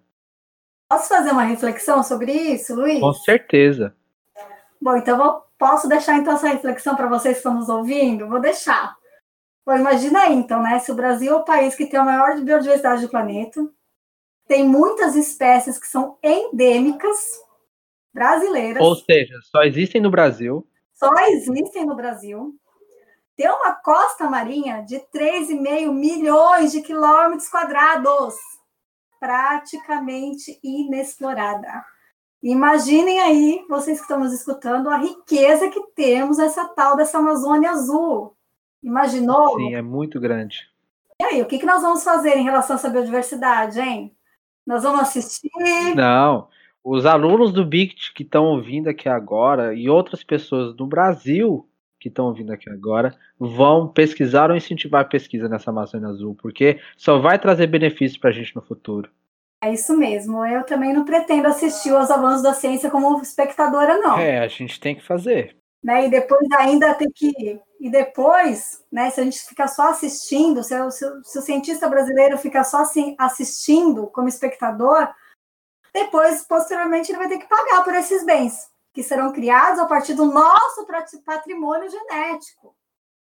Posso 0.89 1.09
fazer 1.09 1.31
uma 1.31 1.43
reflexão 1.43 2.03
sobre 2.03 2.31
isso, 2.31 2.75
Luiz? 2.75 2.99
Com 2.99 3.13
certeza. 3.13 3.95
Bom, 4.81 4.97
então 4.97 5.17
vou 5.17 5.51
Posso 5.61 5.87
deixar 5.87 6.17
então 6.17 6.33
essa 6.33 6.47
reflexão 6.47 6.95
para 6.95 7.07
vocês 7.07 7.35
que 7.35 7.37
estão 7.37 7.53
nos 7.53 7.69
ouvindo? 7.69 8.27
Vou 8.27 8.41
deixar. 8.41 8.97
Bom, 9.65 9.75
imagina 9.75 10.21
aí, 10.21 10.33
então, 10.33 10.61
né? 10.61 10.79
Se 10.79 10.91
o 10.91 10.95
Brasil 10.95 11.33
é 11.33 11.35
o 11.35 11.45
país 11.45 11.75
que 11.75 11.85
tem 11.85 11.99
a 11.99 12.03
maior 12.03 12.39
biodiversidade 12.41 13.03
do 13.03 13.09
planeta, 13.09 13.67
tem 14.47 14.67
muitas 14.67 15.15
espécies 15.15 15.79
que 15.79 15.87
são 15.87 16.17
endêmicas 16.21 17.39
brasileiras. 18.13 18.81
Ou 18.83 18.95
seja, 18.95 19.39
só 19.43 19.63
existem 19.63 20.01
no 20.01 20.09
Brasil. 20.09 20.67
Só 20.93 21.09
existem 21.29 21.85
no 21.85 21.95
Brasil. 21.95 22.53
Tem 23.35 23.49
uma 23.49 23.73
costa 23.73 24.29
marinha 24.29 24.83
de 24.83 24.99
3,5 24.99 25.91
milhões 25.93 26.71
de 26.71 26.81
quilômetros 26.81 27.49
quadrados, 27.49 28.35
praticamente 29.19 30.59
inexplorada. 30.63 31.83
Imaginem 32.43 33.19
aí, 33.19 33.65
vocês 33.69 33.99
que 33.99 34.03
estão 34.03 34.19
nos 34.19 34.33
escutando, 34.33 34.89
a 34.89 34.97
riqueza 34.97 35.69
que 35.69 35.81
temos 35.95 36.39
essa 36.39 36.67
tal 36.67 36.95
dessa 36.95 37.19
Amazônia 37.19 37.71
Azul. 37.71 38.35
Imaginou? 38.83 39.57
Sim, 39.57 39.75
é 39.75 39.81
muito 39.81 40.19
grande. 40.19 40.69
E 41.19 41.23
aí, 41.23 41.41
o 41.41 41.45
que, 41.45 41.59
que 41.59 41.65
nós 41.65 41.81
vamos 41.81 42.03
fazer 42.03 42.35
em 42.35 42.43
relação 42.43 42.75
a 42.75 42.79
essa 42.79 42.89
biodiversidade, 42.89 43.79
hein? 43.79 44.15
Nós 44.65 44.83
vamos 44.83 45.01
assistir? 45.01 45.49
Não. 45.95 46.47
Os 46.83 47.05
alunos 47.05 47.51
do 47.51 47.63
BICT 47.63 48.13
que 48.13 48.23
estão 48.23 48.45
ouvindo 48.45 48.89
aqui 48.89 49.07
agora 49.07 49.73
e 49.73 49.87
outras 49.87 50.23
pessoas 50.23 50.75
do 50.75 50.87
Brasil 50.87 51.67
que 51.99 52.09
estão 52.09 52.25
ouvindo 52.25 52.51
aqui 52.51 52.67
agora 52.67 53.15
vão 53.39 53.87
pesquisar 53.87 54.49
ou 54.49 54.57
incentivar 54.57 55.01
a 55.01 55.07
pesquisa 55.07 55.47
nessa 55.47 55.69
Amazônia 55.69 56.07
Azul, 56.07 56.35
porque 56.41 56.79
só 56.97 57.19
vai 57.19 57.37
trazer 57.37 57.67
benefícios 57.67 58.19
para 58.19 58.31
a 58.31 58.33
gente 58.33 58.55
no 58.55 58.61
futuro. 58.63 59.07
É 59.63 59.71
isso 59.71 59.95
mesmo. 59.95 60.43
Eu 60.43 60.63
também 60.63 60.91
não 60.91 61.05
pretendo 61.05 61.47
assistir 61.47 61.93
aos 61.93 62.09
avanços 62.09 62.41
da 62.41 62.53
ciência 62.53 62.89
como 62.89 63.21
espectadora, 63.21 63.99
não. 63.99 64.17
É, 64.17 64.39
a 64.39 64.47
gente 64.47 64.79
tem 64.79 64.95
que 64.95 65.03
fazer. 65.03 65.55
Né? 65.83 66.05
E 66.05 66.09
depois 66.09 66.47
ainda 66.57 66.93
tem 66.93 67.09
que. 67.11 67.59
E 67.79 67.89
depois, 67.89 68.83
né, 68.91 69.09
se 69.09 69.19
a 69.19 69.23
gente 69.23 69.43
ficar 69.43 69.67
só 69.67 69.89
assistindo, 69.89 70.63
se, 70.63 70.79
o, 70.79 70.91
se, 70.91 71.05
o 71.05 71.41
cientista 71.41 71.89
brasileiro 71.89 72.37
ficar 72.37 72.63
só 72.63 72.81
assim, 72.81 73.15
assistindo 73.17 74.05
como 74.07 74.27
espectador, 74.27 75.09
depois, 75.93 76.43
posteriormente, 76.43 77.11
ele 77.11 77.17
vai 77.17 77.27
ter 77.27 77.39
que 77.39 77.49
pagar 77.49 77.83
por 77.83 77.95
esses 77.95 78.23
bens, 78.23 78.69
que 78.93 79.03
serão 79.03 79.33
criados 79.33 79.79
a 79.79 79.85
partir 79.85 80.13
do 80.13 80.25
nosso 80.25 80.85
patrimônio 81.25 81.89
genético. 81.89 82.75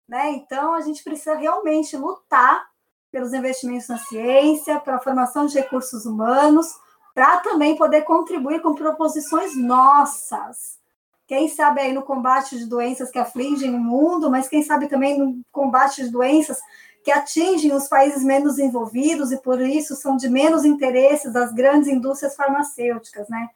Né? 0.09 0.31
Então, 0.31 0.75
a 0.75 0.81
gente 0.81 1.03
precisa 1.03 1.35
realmente 1.35 1.97
lutar 1.97 2.67
pelos 3.11 3.33
investimentos 3.33 3.89
na 3.89 3.99
ciência, 3.99 4.81
pela 4.81 5.01
formação 5.01 5.47
de 5.47 5.59
recursos 5.59 6.07
humanos, 6.07 6.69
para 7.15 7.39
também 7.39 7.77
poder 7.77 8.03
contribuir 8.03 8.61
com 8.61 8.75
proposições 8.75 9.57
nossas. 9.57 10.79
Quem 11.27 11.49
sabe 11.49 11.81
aí 11.81 11.93
no 11.93 12.03
combate 12.03 12.57
de 12.57 12.67
doenças 12.67 13.11
que 13.11 13.19
afligem 13.19 13.75
o 13.75 13.79
mundo, 13.79 14.31
mas 14.31 14.49
quem 14.49 14.63
sabe 14.63 14.89
também 14.89 15.19
no 15.19 15.41
combate 15.51 16.05
de 16.05 16.11
doenças 16.11 16.61
que 17.03 17.11
atingem 17.11 17.73
os 17.73 17.89
países 17.89 18.25
menos 18.25 18.59
envolvidos 18.59 19.31
e 19.31 19.41
por 19.41 19.61
isso 19.61 19.95
são 19.95 20.17
de 20.17 20.29
menos 20.29 20.65
interesse 20.65 21.33
das 21.33 21.53
grandes 21.53 21.89
indústrias 21.89 22.35
farmacêuticas, 22.35 23.29
né? 23.29 23.49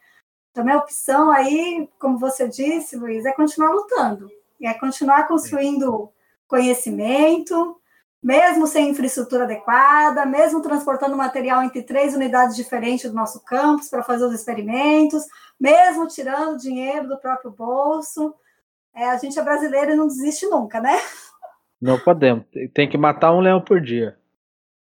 Então, 0.50 0.68
a 0.68 0.76
opção 0.78 1.30
aí, 1.30 1.88
como 1.98 2.18
você 2.18 2.48
disse, 2.48 2.96
Luiz, 2.96 3.24
é 3.24 3.32
continuar 3.32 3.70
lutando, 3.70 4.30
é 4.62 4.74
continuar 4.74 5.28
construindo 5.28 6.10
conhecimento, 6.46 7.79
mesmo 8.22 8.66
sem 8.66 8.90
infraestrutura 8.90 9.44
adequada, 9.44 10.26
mesmo 10.26 10.60
transportando 10.60 11.16
material 11.16 11.62
entre 11.62 11.82
três 11.82 12.14
unidades 12.14 12.54
diferentes 12.54 13.10
do 13.10 13.16
nosso 13.16 13.42
campus 13.44 13.88
para 13.88 14.02
fazer 14.02 14.24
os 14.24 14.34
experimentos, 14.34 15.24
mesmo 15.58 16.06
tirando 16.06 16.58
dinheiro 16.58 17.08
do 17.08 17.18
próprio 17.18 17.50
bolso. 17.50 18.34
É, 18.94 19.08
a 19.08 19.16
gente 19.16 19.38
é 19.38 19.42
brasileiro 19.42 19.92
e 19.92 19.96
não 19.96 20.06
desiste 20.06 20.46
nunca, 20.46 20.80
né? 20.80 20.98
Não 21.80 21.98
podemos. 21.98 22.44
Tem 22.74 22.88
que 22.88 22.98
matar 22.98 23.32
um 23.32 23.40
leão 23.40 23.60
por 23.60 23.80
dia. 23.80 24.18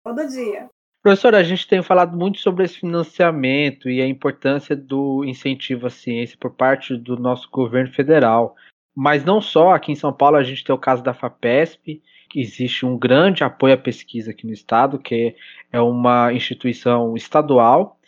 Todo 0.02 0.26
dia. 0.26 0.68
Professor, 1.00 1.34
a 1.34 1.44
gente 1.44 1.68
tem 1.68 1.80
falado 1.80 2.16
muito 2.16 2.40
sobre 2.40 2.64
esse 2.64 2.80
financiamento 2.80 3.88
e 3.88 4.02
a 4.02 4.06
importância 4.06 4.74
do 4.74 5.24
incentivo 5.24 5.86
à 5.86 5.90
ciência 5.90 6.36
por 6.40 6.50
parte 6.50 6.96
do 6.96 7.16
nosso 7.16 7.48
governo 7.50 7.92
federal. 7.92 8.56
Mas 8.96 9.24
não 9.24 9.40
só, 9.40 9.70
aqui 9.70 9.92
em 9.92 9.94
São 9.94 10.12
Paulo 10.12 10.36
a 10.36 10.42
gente 10.42 10.64
tem 10.64 10.74
o 10.74 10.78
caso 10.78 11.02
da 11.02 11.14
FAPESP, 11.14 12.02
existe 12.34 12.84
um 12.84 12.98
grande 12.98 13.44
apoio 13.44 13.74
à 13.74 13.76
pesquisa 13.76 14.30
aqui 14.30 14.46
no 14.46 14.52
estado, 14.52 14.98
que 14.98 15.34
é 15.72 15.80
uma 15.80 16.32
instituição 16.32 17.16
estadual. 17.16 17.98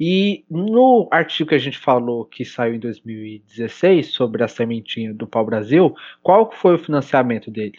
E 0.00 0.44
no 0.48 1.08
artigo 1.10 1.48
que 1.48 1.54
a 1.54 1.58
gente 1.58 1.78
falou, 1.78 2.24
que 2.24 2.44
saiu 2.44 2.74
em 2.74 2.78
2016, 2.78 4.12
sobre 4.12 4.44
a 4.44 4.48
sementinha 4.48 5.12
do 5.12 5.26
pau-brasil, 5.26 5.94
qual 6.22 6.52
foi 6.52 6.76
o 6.76 6.78
financiamento 6.78 7.50
dele? 7.50 7.78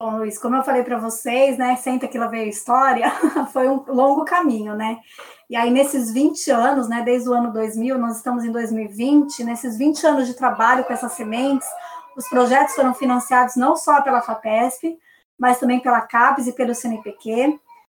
Bom, 0.00 0.16
Luiz, 0.16 0.36
como 0.36 0.56
eu 0.56 0.64
falei 0.64 0.82
para 0.82 0.98
vocês, 0.98 1.56
né, 1.56 1.76
senta 1.76 2.08
que 2.08 2.18
lá 2.18 2.26
veio 2.26 2.46
a 2.46 2.48
história, 2.48 3.08
foi 3.52 3.68
um 3.68 3.84
longo 3.86 4.24
caminho, 4.24 4.74
né? 4.74 4.98
E 5.48 5.54
aí, 5.54 5.70
nesses 5.70 6.12
20 6.12 6.50
anos, 6.50 6.88
né, 6.88 7.02
desde 7.04 7.28
o 7.28 7.32
ano 7.32 7.52
2000, 7.52 7.96
nós 7.96 8.16
estamos 8.16 8.44
em 8.44 8.50
2020, 8.50 9.44
nesses 9.44 9.78
20 9.78 10.04
anos 10.04 10.26
de 10.26 10.34
trabalho 10.34 10.82
com 10.82 10.92
essas 10.92 11.12
sementes, 11.12 11.68
os 12.16 12.28
projetos 12.28 12.74
foram 12.74 12.92
financiados 12.92 13.54
não 13.54 13.76
só 13.76 14.02
pela 14.02 14.20
FAPESP, 14.20 14.98
mas 15.42 15.58
também 15.58 15.80
pela 15.80 16.00
CAPES 16.00 16.46
e 16.46 16.52
pelo 16.52 16.72
CNPq, 16.72 17.58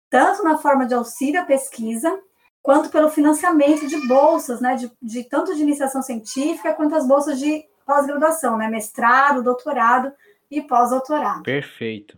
tanto 0.09 0.44
na 0.44 0.59
forma 0.59 0.87
de 0.87 0.94
auxílio 0.94 1.40
à 1.40 1.44
pesquisa, 1.44 2.16
quanto 2.62 2.88
pelo 2.88 3.11
financiamento 3.11 3.85
de 3.88 4.07
bolsas, 4.07 4.61
né, 4.61 4.76
de, 4.76 4.88
de 5.02 5.24
tanto 5.24 5.52
de 5.52 5.61
iniciação 5.61 6.02
científica 6.02 6.72
quanto 6.72 6.94
as 6.94 7.05
bolsas 7.05 7.40
de 7.40 7.64
pós-graduação, 7.85 8.57
né, 8.57 8.68
mestrado, 8.68 9.42
doutorado, 9.42 10.12
e 10.48 10.62
pós-doutorado. 10.62 11.42
Perfeito. 11.42 12.16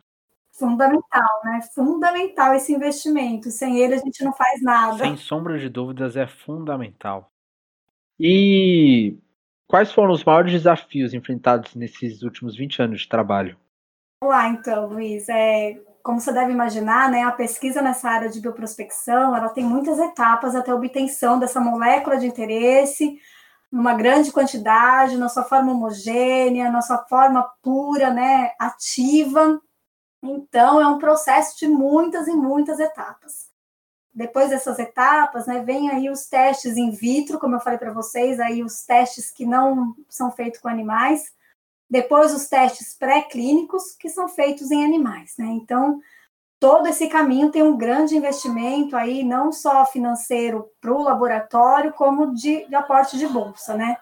Fundamental, 0.53 1.41
né? 1.45 1.61
Fundamental 1.75 2.53
esse 2.55 2.75
investimento. 2.75 3.51
Sem 3.51 3.79
ele 3.79 3.95
a 3.95 3.99
gente 3.99 4.23
não 4.23 4.33
faz 4.33 4.61
nada. 4.61 4.99
Sem 4.99 5.17
sombra 5.17 5.59
de 5.59 5.71
dúvidas, 5.71 6.17
é 6.17 6.27
fundamental. 6.27 7.33
E 8.21 9.17
quais 9.67 9.91
foram 9.91 10.13
os 10.13 10.23
maiores 10.23 10.53
desafios 10.53 11.15
enfrentados 11.15 11.75
nesses 11.75 12.23
últimos 12.23 12.57
20 12.57 12.83
anos 12.83 13.01
de 13.01 13.09
trabalho? 13.09 13.57
Vamos 14.25 14.39
lá, 14.39 14.49
então, 14.49 14.87
Luiz. 14.87 15.29
É, 15.29 15.79
como 16.03 16.19
você 16.19 16.33
deve 16.33 16.51
imaginar, 16.51 17.11
né, 17.11 17.25
a 17.25 17.31
pesquisa 17.31 17.83
nessa 17.83 18.09
área 18.09 18.31
de 18.31 18.41
bioprospecção, 18.41 19.37
ela 19.37 19.51
tem 19.51 19.63
muitas 19.63 19.99
etapas 19.99 20.55
até 20.55 20.71
a 20.71 20.75
obtenção 20.75 21.39
dessa 21.39 21.61
molécula 21.61 22.17
de 22.17 22.27
interesse, 22.27 23.19
numa 23.71 23.93
grande 23.93 24.33
quantidade, 24.33 25.19
na 25.19 25.29
sua 25.29 25.45
forma 25.45 25.73
homogênea, 25.73 26.71
na 26.71 26.81
sua 26.81 27.05
forma 27.05 27.43
pura, 27.61 28.15
né, 28.15 28.53
ativa. 28.59 29.61
Então, 30.23 30.81
é 30.81 30.87
um 30.87 30.99
processo 30.99 31.59
de 31.59 31.69
muitas 31.69 32.27
e 32.27 32.33
muitas 32.33 32.81
etapas. 32.81 33.51
Depois 34.11 34.49
dessas 34.49 34.79
etapas, 34.79 35.47
né, 35.47 35.63
vem 35.63 35.91
aí 35.91 36.09
os 36.09 36.25
testes 36.25 36.79
in 36.79 36.93
vitro, 36.93 37.39
como 37.39 37.57
eu 37.57 37.61
falei 37.61 37.79
para 37.79 37.93
vocês, 37.93 38.41
aí 38.41 38.63
os 38.63 38.87
testes 38.87 39.31
que 39.31 39.45
não 39.45 39.95
são 40.09 40.31
feitos 40.33 40.61
com 40.61 40.69
animais. 40.69 41.25
Depois 41.89 42.35
os 42.35 42.49
testes 42.49 42.97
pré-clínicos, 42.99 43.95
que 43.99 44.09
são 44.09 44.29
feitos 44.29 44.71
em 44.71 44.85
animais, 44.85 45.35
né? 45.39 45.47
Então, 45.47 46.01
todo 46.59 46.87
esse 46.89 47.09
caminho 47.09 47.51
tem 47.51 47.63
um 47.63 47.77
grande 47.77 48.17
investimento 48.17 48.97
aí, 48.97 49.23
não 49.23 49.53
só 49.53 49.85
financeiro 49.85 50.71
para 50.81 50.93
o 50.93 51.03
laboratório, 51.03 51.93
como 51.93 52.35
de, 52.35 52.67
de, 52.67 52.75
aporte 52.75 53.19
de 53.19 53.27
bolsa, 53.27 53.77
né? 53.77 53.99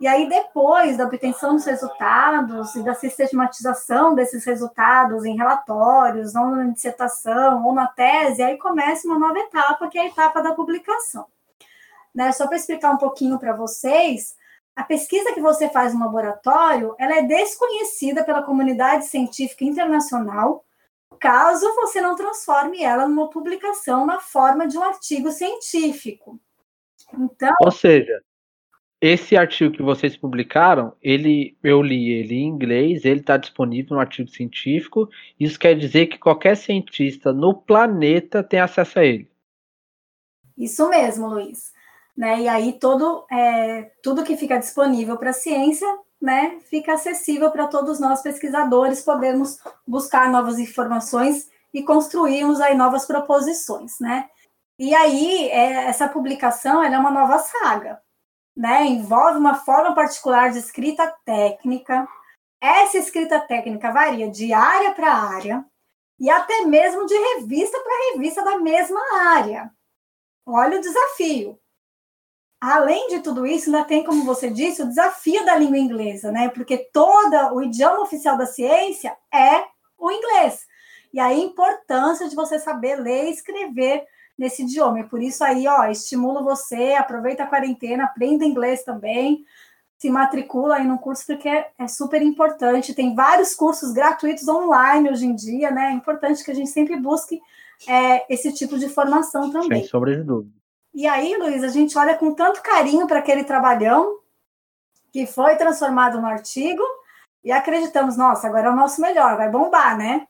E 0.00 0.08
aí, 0.08 0.28
depois 0.28 0.96
da 0.96 1.04
obtenção 1.04 1.54
dos 1.54 1.66
resultados 1.66 2.74
e 2.74 2.82
da 2.82 2.94
sistematização 2.94 4.14
desses 4.14 4.44
resultados 4.44 5.24
em 5.24 5.36
relatórios, 5.36 6.34
ou 6.34 6.46
na 6.46 6.64
dissertação, 6.64 7.64
ou 7.64 7.74
na 7.74 7.86
tese, 7.86 8.42
aí 8.42 8.56
começa 8.56 9.06
uma 9.06 9.18
nova 9.18 9.38
etapa, 9.38 9.88
que 9.88 9.98
é 9.98 10.02
a 10.02 10.06
etapa 10.06 10.42
da 10.42 10.54
publicação. 10.54 11.26
Né? 12.14 12.32
Só 12.32 12.46
para 12.46 12.56
explicar 12.56 12.90
um 12.92 12.98
pouquinho 12.98 13.38
para 13.38 13.52
vocês, 13.52 14.34
a 14.80 14.84
pesquisa 14.84 15.34
que 15.34 15.42
você 15.42 15.68
faz 15.68 15.92
no 15.92 16.00
laboratório, 16.00 16.94
ela 16.98 17.18
é 17.18 17.22
desconhecida 17.22 18.24
pela 18.24 18.42
comunidade 18.42 19.04
científica 19.04 19.62
internacional, 19.62 20.64
caso 21.20 21.66
você 21.74 22.00
não 22.00 22.16
transforme 22.16 22.82
ela 22.82 23.06
numa 23.06 23.28
publicação 23.28 24.06
na 24.06 24.18
forma 24.18 24.66
de 24.66 24.78
um 24.78 24.82
artigo 24.82 25.30
científico. 25.30 26.40
Então, 27.12 27.52
ou 27.60 27.70
seja, 27.70 28.22
esse 28.98 29.36
artigo 29.36 29.74
que 29.76 29.82
vocês 29.82 30.16
publicaram, 30.16 30.94
ele 31.02 31.58
eu 31.62 31.82
li 31.82 32.12
ele 32.12 32.36
em 32.36 32.46
inglês, 32.46 33.04
ele 33.04 33.20
está 33.20 33.36
disponível 33.36 33.96
no 33.96 34.00
artigo 34.00 34.30
científico. 34.30 35.10
Isso 35.38 35.58
quer 35.58 35.76
dizer 35.76 36.06
que 36.06 36.16
qualquer 36.16 36.56
cientista 36.56 37.34
no 37.34 37.54
planeta 37.54 38.42
tem 38.42 38.60
acesso 38.60 38.98
a 38.98 39.04
ele. 39.04 39.30
Isso 40.56 40.88
mesmo, 40.88 41.28
Luiz. 41.28 41.70
Né? 42.16 42.40
E 42.42 42.48
aí 42.48 42.72
todo 42.74 43.24
é, 43.30 43.92
tudo 44.02 44.24
que 44.24 44.36
fica 44.36 44.58
disponível 44.58 45.16
para 45.16 45.30
a 45.30 45.34
ciência 45.34 45.86
né, 46.20 46.58
fica 46.68 46.92
acessível 46.92 47.50
para 47.50 47.66
todos 47.66 47.98
nós 47.98 48.20
pesquisadores 48.20 49.00
podermos 49.00 49.58
buscar 49.86 50.30
novas 50.30 50.58
informações 50.58 51.48
e 51.72 51.82
construirmos 51.82 52.60
aí 52.60 52.74
novas 52.74 53.06
proposições, 53.06 53.98
né? 54.00 54.28
E 54.78 54.94
aí 54.94 55.48
é, 55.50 55.86
essa 55.86 56.08
publicação 56.08 56.82
é 56.82 56.98
uma 56.98 57.10
nova 57.10 57.38
saga, 57.38 58.00
né? 58.56 58.84
Envolve 58.86 59.38
uma 59.38 59.54
forma 59.54 59.94
particular 59.94 60.50
de 60.50 60.58
escrita 60.58 61.06
técnica. 61.24 62.08
Essa 62.60 62.98
escrita 62.98 63.40
técnica 63.40 63.92
varia 63.92 64.30
de 64.30 64.52
área 64.52 64.92
para 64.92 65.12
área 65.12 65.64
e 66.18 66.28
até 66.28 66.64
mesmo 66.66 67.06
de 67.06 67.14
revista 67.14 67.78
para 67.78 68.12
revista 68.12 68.44
da 68.44 68.58
mesma 68.58 69.00
área. 69.30 69.70
Olha 70.44 70.78
o 70.78 70.80
desafio. 70.80 71.58
Além 72.60 73.08
de 73.08 73.20
tudo 73.20 73.46
isso, 73.46 73.70
ainda 73.70 73.84
tem, 73.84 74.04
como 74.04 74.24
você 74.24 74.50
disse, 74.50 74.82
o 74.82 74.88
desafio 74.88 75.44
da 75.46 75.56
língua 75.56 75.78
inglesa, 75.78 76.30
né? 76.30 76.50
Porque 76.50 76.76
todo 76.92 77.54
o 77.54 77.62
idioma 77.62 78.00
oficial 78.00 78.36
da 78.36 78.44
ciência 78.44 79.16
é 79.32 79.64
o 79.96 80.10
inglês. 80.10 80.66
E 81.12 81.18
a 81.18 81.32
importância 81.32 82.28
de 82.28 82.36
você 82.36 82.58
saber 82.58 82.96
ler 82.96 83.28
e 83.28 83.30
escrever 83.30 84.04
nesse 84.38 84.62
idioma. 84.62 85.00
E 85.00 85.04
por 85.04 85.22
isso 85.22 85.42
aí, 85.42 85.66
ó, 85.66 85.84
estimulo 85.86 86.44
você, 86.44 86.94
aproveita 86.98 87.44
a 87.44 87.46
quarentena, 87.46 88.04
aprenda 88.04 88.44
inglês 88.44 88.82
também, 88.84 89.44
se 89.98 90.10
matricula 90.10 90.76
aí 90.76 90.86
no 90.86 90.98
curso 90.98 91.26
porque 91.26 91.48
é 91.48 91.88
super 91.88 92.20
importante. 92.20 92.94
Tem 92.94 93.14
vários 93.14 93.54
cursos 93.54 93.92
gratuitos 93.92 94.46
online 94.48 95.10
hoje 95.10 95.26
em 95.26 95.34
dia, 95.34 95.70
né? 95.70 95.88
É 95.88 95.92
importante 95.92 96.44
que 96.44 96.50
a 96.50 96.54
gente 96.54 96.70
sempre 96.70 96.96
busque 96.96 97.40
é, 97.88 98.32
esse 98.32 98.52
tipo 98.52 98.78
de 98.78 98.88
formação 98.88 99.50
também. 99.50 99.80
Sem 99.80 99.88
sombra 99.88 100.14
de 100.14 100.22
dúvida. 100.22 100.59
E 100.92 101.06
aí, 101.06 101.36
Luiz, 101.36 101.62
a 101.62 101.68
gente 101.68 101.96
olha 101.96 102.16
com 102.16 102.34
tanto 102.34 102.62
carinho 102.62 103.06
para 103.06 103.20
aquele 103.20 103.44
trabalhão 103.44 104.18
que 105.12 105.26
foi 105.26 105.56
transformado 105.56 106.20
no 106.20 106.26
artigo 106.26 106.82
e 107.42 107.52
acreditamos, 107.52 108.16
nossa, 108.16 108.46
agora 108.46 108.68
é 108.68 108.70
o 108.70 108.76
nosso 108.76 109.00
melhor, 109.00 109.36
vai 109.36 109.48
bombar, 109.48 109.96
né? 109.96 110.26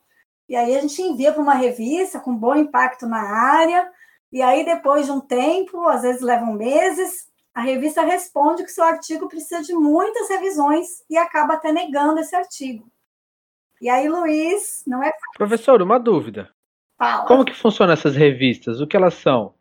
E 0.47 0.55
aí 0.55 0.75
a 0.75 0.81
gente 0.81 1.01
envia 1.01 1.31
para 1.31 1.41
uma 1.41 1.53
revista 1.53 2.19
com 2.19 2.35
bom 2.35 2.55
impacto 2.55 3.07
na 3.07 3.21
área, 3.21 3.89
e 4.31 4.41
aí 4.41 4.63
depois 4.65 5.05
de 5.05 5.11
um 5.11 5.19
tempo, 5.19 5.87
às 5.87 6.01
vezes 6.01 6.21
levam 6.21 6.53
meses, 6.53 7.29
a 7.53 7.61
revista 7.61 8.01
responde 8.01 8.63
que 8.63 8.71
seu 8.71 8.83
artigo 8.83 9.27
precisa 9.27 9.61
de 9.61 9.73
muitas 9.73 10.29
revisões 10.29 11.03
e 11.09 11.17
acaba 11.17 11.55
até 11.55 11.71
negando 11.71 12.19
esse 12.19 12.35
artigo. 12.35 12.89
E 13.81 13.89
aí, 13.89 14.07
Luiz, 14.07 14.83
não 14.85 15.03
é. 15.03 15.11
Professor, 15.35 15.81
uma 15.81 15.99
dúvida. 15.99 16.49
Fala. 16.97 17.25
Como 17.25 17.43
que 17.43 17.53
funcionam 17.53 17.93
essas 17.93 18.15
revistas? 18.15 18.79
O 18.79 18.87
que 18.87 18.95
elas 18.95 19.15
são? 19.15 19.53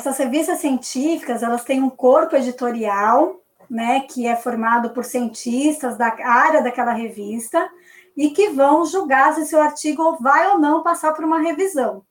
Essas 0.00 0.16
revistas 0.18 0.60
científicas, 0.60 1.42
elas 1.42 1.64
têm 1.64 1.82
um 1.82 1.90
corpo 1.90 2.36
editorial, 2.36 3.42
né, 3.68 4.02
que 4.08 4.28
é 4.28 4.36
formado 4.36 4.90
por 4.90 5.04
cientistas 5.04 5.98
da 5.98 6.06
área 6.24 6.62
daquela 6.62 6.92
revista 6.92 7.68
e 8.16 8.30
que 8.30 8.50
vão 8.50 8.84
julgar 8.84 9.34
se 9.34 9.44
seu 9.44 9.60
artigo 9.60 10.16
vai 10.20 10.50
ou 10.52 10.58
não 10.58 10.84
passar 10.84 11.12
por 11.14 11.24
uma 11.24 11.40
revisão. 11.40 12.04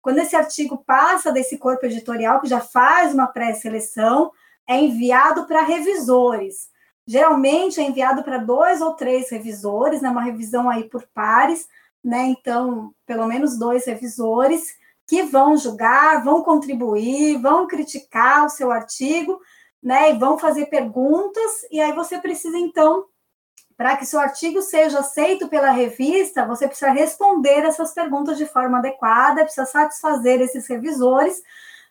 Quando 0.00 0.20
esse 0.20 0.34
artigo 0.34 0.82
passa 0.86 1.30
desse 1.30 1.58
corpo 1.58 1.84
editorial, 1.84 2.40
que 2.40 2.48
já 2.48 2.60
faz 2.60 3.12
uma 3.12 3.26
pré-seleção, 3.26 4.32
é 4.66 4.80
enviado 4.80 5.46
para 5.46 5.60
revisores. 5.60 6.70
Geralmente 7.06 7.78
é 7.78 7.84
enviado 7.84 8.22
para 8.22 8.38
dois 8.38 8.80
ou 8.80 8.94
três 8.94 9.30
revisores, 9.30 10.00
né, 10.00 10.08
uma 10.08 10.22
revisão 10.22 10.70
aí 10.70 10.84
por 10.84 11.06
pares, 11.12 11.68
né? 12.02 12.24
Então, 12.26 12.94
pelo 13.04 13.26
menos 13.26 13.58
dois 13.58 13.84
revisores 13.84 14.82
que 15.06 15.22
vão 15.22 15.56
julgar, 15.56 16.22
vão 16.24 16.42
contribuir, 16.42 17.38
vão 17.38 17.66
criticar 17.66 18.46
o 18.46 18.48
seu 18.50 18.70
artigo, 18.70 19.40
né? 19.82 20.10
E 20.12 20.18
vão 20.18 20.38
fazer 20.38 20.66
perguntas, 20.66 21.50
e 21.70 21.80
aí 21.80 21.92
você 21.92 22.18
precisa, 22.18 22.56
então, 22.56 23.04
para 23.76 23.96
que 23.96 24.06
seu 24.06 24.20
artigo 24.20 24.62
seja 24.62 25.00
aceito 25.00 25.48
pela 25.48 25.70
revista, 25.70 26.46
você 26.46 26.66
precisa 26.66 26.90
responder 26.90 27.64
essas 27.64 27.92
perguntas 27.92 28.38
de 28.38 28.46
forma 28.46 28.78
adequada, 28.78 29.42
precisa 29.42 29.66
satisfazer 29.66 30.40
esses 30.40 30.66
revisores, 30.66 31.42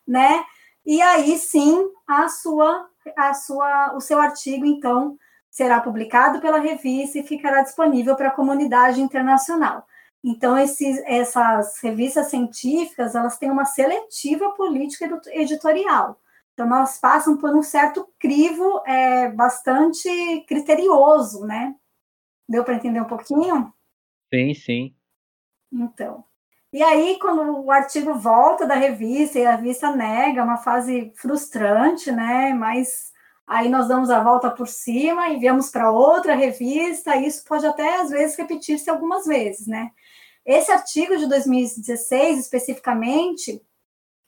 né? 0.08 0.43
E 0.86 1.02
aí 1.02 1.38
sim 1.38 1.88
a 2.08 2.28
sua, 2.30 2.88
a 3.17 3.34
sua, 3.34 3.95
o 3.95 4.02
seu 4.02 4.19
artigo, 4.19 4.65
então, 4.65 5.17
será 5.52 5.80
publicado 5.80 6.41
pela 6.41 6.60
revista 6.60 7.19
e 7.19 7.23
ficará 7.23 7.62
disponível 7.62 8.15
para 8.15 8.30
a 8.30 8.32
comunidade 8.32 9.02
internacional. 9.02 9.86
Então, 10.23 10.57
esses, 10.57 10.99
essas 11.05 11.79
revistas 11.81 12.27
científicas, 12.27 13.13
elas 13.13 13.38
têm 13.38 13.51
uma 13.51 13.65
seletiva 13.65 14.51
política 14.51 15.21
editorial. 15.33 16.17
Então, 16.53 16.67
elas 16.67 16.97
passam 16.97 17.36
por 17.38 17.53
um 17.53 17.62
certo 17.62 18.07
crivo 18.17 18.81
é, 18.86 19.29
bastante 19.29 20.07
criterioso, 20.47 21.45
né? 21.45 21.75
Deu 22.47 22.63
para 22.63 22.75
entender 22.75 23.01
um 23.01 23.07
pouquinho? 23.07 23.73
Sim, 24.33 24.53
sim. 24.53 24.95
Então. 25.71 26.23
E 26.71 26.81
aí, 26.81 27.19
quando 27.19 27.65
o 27.65 27.71
artigo 27.71 28.15
volta 28.15 28.65
da 28.65 28.75
revista 28.75 29.38
e 29.39 29.45
a 29.45 29.55
revista 29.55 29.95
nega, 29.95 30.41
é 30.41 30.43
uma 30.43 30.57
fase 30.57 31.12
frustrante, 31.15 32.12
né? 32.12 32.53
Mas 32.53 33.12
aí 33.45 33.67
nós 33.69 33.88
damos 33.88 34.09
a 34.09 34.23
volta 34.23 34.49
por 34.49 34.67
cima 34.67 35.29
e 35.29 35.39
viemos 35.39 35.69
para 35.69 35.91
outra 35.91 36.33
revista, 36.33 37.15
e 37.15 37.27
isso 37.27 37.43
pode 37.45 37.65
até, 37.65 38.01
às 38.01 38.09
vezes, 38.09 38.38
repetir-se 38.38 38.89
algumas 38.89 39.25
vezes, 39.25 39.67
né? 39.67 39.91
Esse 40.45 40.71
artigo 40.71 41.17
de 41.17 41.27
2016, 41.27 42.39
especificamente, 42.39 43.62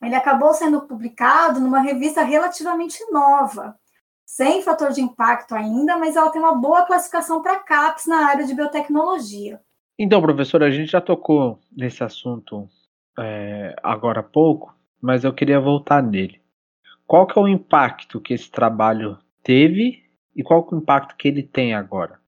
ele 0.01 0.15
acabou 0.15 0.53
sendo 0.53 0.81
publicado 0.81 1.59
numa 1.59 1.81
revista 1.81 2.23
relativamente 2.23 2.99
nova, 3.11 3.77
sem 4.25 4.61
fator 4.61 4.91
de 4.91 5.01
impacto 5.01 5.53
ainda, 5.53 5.97
mas 5.97 6.15
ela 6.15 6.29
tem 6.29 6.41
uma 6.41 6.55
boa 6.55 6.85
classificação 6.85 7.41
para 7.41 7.59
CAPES 7.59 8.05
na 8.07 8.27
área 8.27 8.45
de 8.45 8.53
biotecnologia. 8.53 9.61
Então, 9.97 10.21
professor, 10.21 10.63
a 10.63 10.69
gente 10.69 10.91
já 10.91 11.01
tocou 11.01 11.59
nesse 11.75 12.03
assunto 12.03 12.67
é, 13.17 13.75
agora 13.81 14.19
há 14.19 14.23
pouco, 14.23 14.75
mas 15.01 15.23
eu 15.23 15.33
queria 15.33 15.59
voltar 15.59 16.01
nele. 16.01 16.41
Qual 17.07 17.27
que 17.27 17.37
é 17.37 17.41
o 17.41 17.47
impacto 17.47 18.19
que 18.19 18.33
esse 18.33 18.49
trabalho 18.49 19.17
teve 19.43 20.03
e 20.35 20.43
qual 20.43 20.67
é 20.69 20.75
o 20.75 20.77
impacto 20.77 21.15
que 21.15 21.27
ele 21.27 21.43
tem 21.43 21.73
agora? 21.73 22.19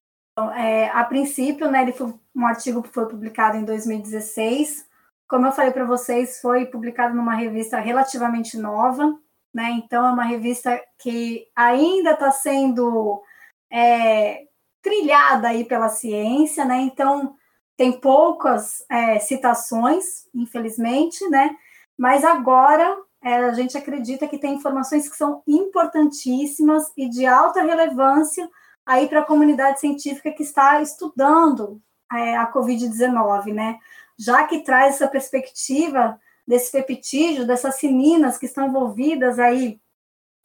É, 0.52 0.88
a 0.90 1.04
princípio, 1.04 1.70
né, 1.70 1.82
ele 1.82 1.92
foi 1.92 2.12
um 2.34 2.46
artigo 2.46 2.82
que 2.82 2.88
foi 2.88 3.06
publicado 3.06 3.56
em 3.56 3.64
2016. 3.64 4.86
Como 5.28 5.46
eu 5.46 5.52
falei 5.52 5.70
para 5.70 5.84
vocês, 5.84 6.40
foi 6.40 6.66
publicado 6.66 7.14
numa 7.14 7.34
revista 7.34 7.78
relativamente 7.78 8.56
nova, 8.56 9.18
né? 9.52 9.70
Então 9.72 10.06
é 10.06 10.10
uma 10.10 10.24
revista 10.24 10.80
que 10.98 11.46
ainda 11.54 12.12
está 12.12 12.30
sendo 12.30 13.22
é, 13.70 14.44
trilhada 14.82 15.48
aí 15.48 15.64
pela 15.64 15.88
ciência, 15.88 16.64
né? 16.64 16.80
Então 16.80 17.34
tem 17.76 17.92
poucas 18.00 18.84
é, 18.90 19.18
citações, 19.18 20.26
infelizmente, 20.34 21.28
né? 21.28 21.54
Mas 21.96 22.24
agora 22.24 22.96
é, 23.22 23.36
a 23.36 23.52
gente 23.52 23.76
acredita 23.76 24.26
que 24.28 24.38
tem 24.38 24.54
informações 24.54 25.08
que 25.08 25.16
são 25.16 25.42
importantíssimas 25.46 26.90
e 26.96 27.08
de 27.08 27.26
alta 27.26 27.62
relevância 27.62 28.48
aí 28.88 29.06
para 29.06 29.20
a 29.20 29.24
comunidade 29.24 29.80
científica 29.80 30.32
que 30.32 30.42
está 30.42 30.80
estudando 30.80 31.78
é, 32.10 32.38
a 32.38 32.50
Covid-19, 32.50 33.52
né? 33.52 33.78
Já 34.18 34.44
que 34.44 34.60
traz 34.60 34.94
essa 34.94 35.06
perspectiva 35.06 36.18
desse 36.46 36.72
peptídeo, 36.72 37.46
dessas 37.46 37.74
sininas 37.74 38.38
que 38.38 38.46
estão 38.46 38.66
envolvidas 38.66 39.38
aí 39.38 39.78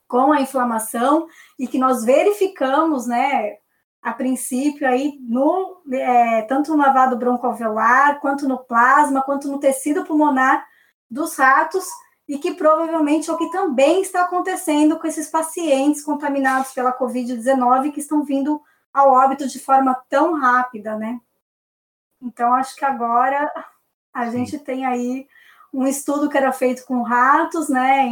com 0.09 0.33
a 0.33 0.41
inflamação 0.41 1.25
e 1.57 1.65
que 1.65 1.79
nós 1.79 2.03
verificamos, 2.03 3.07
né, 3.07 3.55
a 4.01 4.11
princípio 4.11 4.85
aí 4.85 5.17
no 5.21 5.81
é, 5.93 6.41
tanto 6.41 6.75
no 6.75 6.83
lavado 6.83 7.15
broncoalveolar 7.15 8.19
quanto 8.19 8.45
no 8.45 8.57
plasma 8.57 9.21
quanto 9.21 9.47
no 9.47 9.57
tecido 9.57 10.03
pulmonar 10.03 10.65
dos 11.09 11.37
ratos 11.37 11.85
e 12.27 12.37
que 12.37 12.53
provavelmente 12.53 13.29
é 13.29 13.33
o 13.33 13.37
que 13.37 13.51
também 13.51 14.01
está 14.01 14.21
acontecendo 14.21 14.97
com 14.97 15.07
esses 15.07 15.27
pacientes 15.27 16.03
contaminados 16.03 16.71
pela 16.71 16.97
Covid-19 16.97 17.91
que 17.91 17.99
estão 17.99 18.23
vindo 18.23 18.61
ao 18.93 19.11
óbito 19.11 19.47
de 19.47 19.59
forma 19.59 19.93
tão 20.09 20.39
rápida, 20.39 20.95
né? 20.95 21.19
Então, 22.21 22.53
acho 22.53 22.75
que 22.75 22.85
agora 22.85 23.51
a 24.13 24.29
gente 24.29 24.57
tem 24.57 24.85
aí 24.85 25.27
um 25.73 25.85
estudo 25.85 26.29
que 26.29 26.37
era 26.37 26.51
feito 26.51 26.85
com 26.85 27.01
ratos, 27.01 27.67
né? 27.67 28.07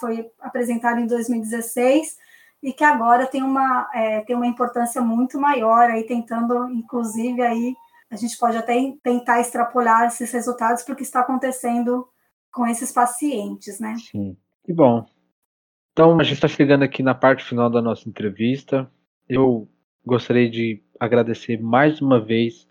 Foi 0.00 0.30
apresentado 0.40 1.00
em 1.00 1.06
2016 1.06 2.18
e 2.62 2.72
que 2.72 2.82
agora 2.82 3.26
tem 3.26 3.42
uma, 3.42 3.88
é, 3.94 4.20
tem 4.22 4.34
uma 4.34 4.46
importância 4.46 5.00
muito 5.00 5.38
maior 5.38 5.90
aí, 5.90 6.04
tentando, 6.04 6.68
inclusive, 6.70 7.40
aí 7.40 7.74
a 8.10 8.16
gente 8.16 8.36
pode 8.36 8.56
até 8.56 8.74
tentar 9.02 9.40
extrapolar 9.40 10.06
esses 10.06 10.30
resultados 10.32 10.82
porque 10.82 11.02
está 11.02 11.20
acontecendo 11.20 12.08
com 12.54 12.66
esses 12.66 12.92
pacientes, 12.92 13.80
né? 13.80 13.96
Sim, 13.96 14.36
que 14.64 14.72
bom. 14.72 15.04
Então, 15.92 16.18
a 16.18 16.22
gente 16.22 16.34
está 16.34 16.48
chegando 16.48 16.82
aqui 16.82 17.02
na 17.02 17.14
parte 17.14 17.44
final 17.44 17.68
da 17.68 17.82
nossa 17.82 18.08
entrevista. 18.08 18.90
Eu 19.28 19.68
gostaria 20.06 20.48
de 20.48 20.82
agradecer 20.98 21.60
mais 21.60 22.00
uma 22.00 22.20
vez 22.20 22.68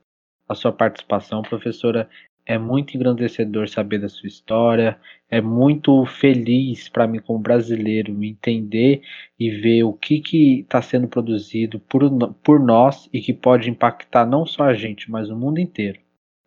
a 0.47 0.55
sua 0.55 0.71
participação, 0.71 1.41
professora. 1.41 2.09
É 2.45 2.57
muito 2.57 2.95
engrandecedor 2.95 3.69
saber 3.69 3.99
da 3.99 4.09
sua 4.09 4.27
história, 4.27 4.99
é 5.29 5.39
muito 5.39 6.05
feliz 6.05 6.89
para 6.89 7.07
mim 7.07 7.19
como 7.19 7.39
brasileiro 7.39 8.21
entender 8.21 9.01
e 9.39 9.49
ver 9.49 9.83
o 9.83 9.93
que 9.93 10.59
está 10.59 10.81
sendo 10.81 11.07
produzido 11.07 11.79
por, 11.79 12.01
por 12.43 12.59
nós 12.59 13.09
e 13.13 13.21
que 13.21 13.33
pode 13.33 13.69
impactar 13.69 14.25
não 14.25 14.45
só 14.45 14.63
a 14.63 14.73
gente, 14.73 15.09
mas 15.09 15.29
o 15.29 15.37
mundo 15.37 15.59
inteiro. 15.59 16.02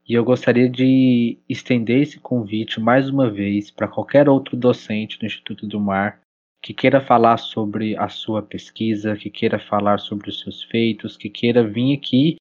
E 0.08 0.14
eu 0.14 0.24
gostaria 0.24 0.68
de 0.68 1.38
estender 1.48 2.02
esse 2.02 2.20
convite 2.20 2.80
mais 2.80 3.08
uma 3.10 3.28
vez 3.28 3.70
para 3.70 3.88
qualquer 3.88 4.28
outro 4.28 4.56
docente 4.56 5.18
do 5.18 5.26
Instituto 5.26 5.66
do 5.66 5.80
Mar 5.80 6.20
que 6.62 6.72
queira 6.72 7.00
falar 7.00 7.38
sobre 7.38 7.96
a 7.96 8.08
sua 8.08 8.42
pesquisa, 8.42 9.16
que 9.16 9.30
queira 9.30 9.58
falar 9.58 9.98
sobre 9.98 10.30
os 10.30 10.40
seus 10.40 10.62
feitos, 10.64 11.16
que 11.16 11.28
queira 11.28 11.66
vir 11.66 11.96
aqui 11.96 12.36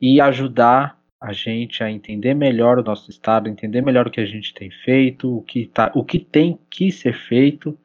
e 0.00 0.20
ajudar 0.20 0.98
a 1.20 1.32
gente 1.32 1.82
a 1.82 1.90
entender 1.90 2.34
melhor 2.34 2.78
o 2.78 2.82
nosso 2.82 3.10
estado, 3.10 3.48
entender 3.48 3.80
melhor 3.80 4.06
o 4.06 4.10
que 4.10 4.20
a 4.20 4.26
gente 4.26 4.52
tem 4.54 4.70
feito, 4.70 5.38
o 5.38 5.42
que, 5.42 5.66
tá, 5.66 5.90
o 5.94 6.04
que 6.04 6.18
tem 6.18 6.58
que 6.70 6.92
ser 6.92 7.14
feito. 7.14 7.76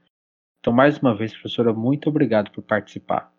Então, 0.60 0.74
mais 0.74 1.00
uma 1.00 1.16
vez, 1.16 1.34
professora, 1.34 1.74
muito 1.74 2.10
obrigado 2.10 2.52
por 2.52 2.62
participar. 2.62 3.32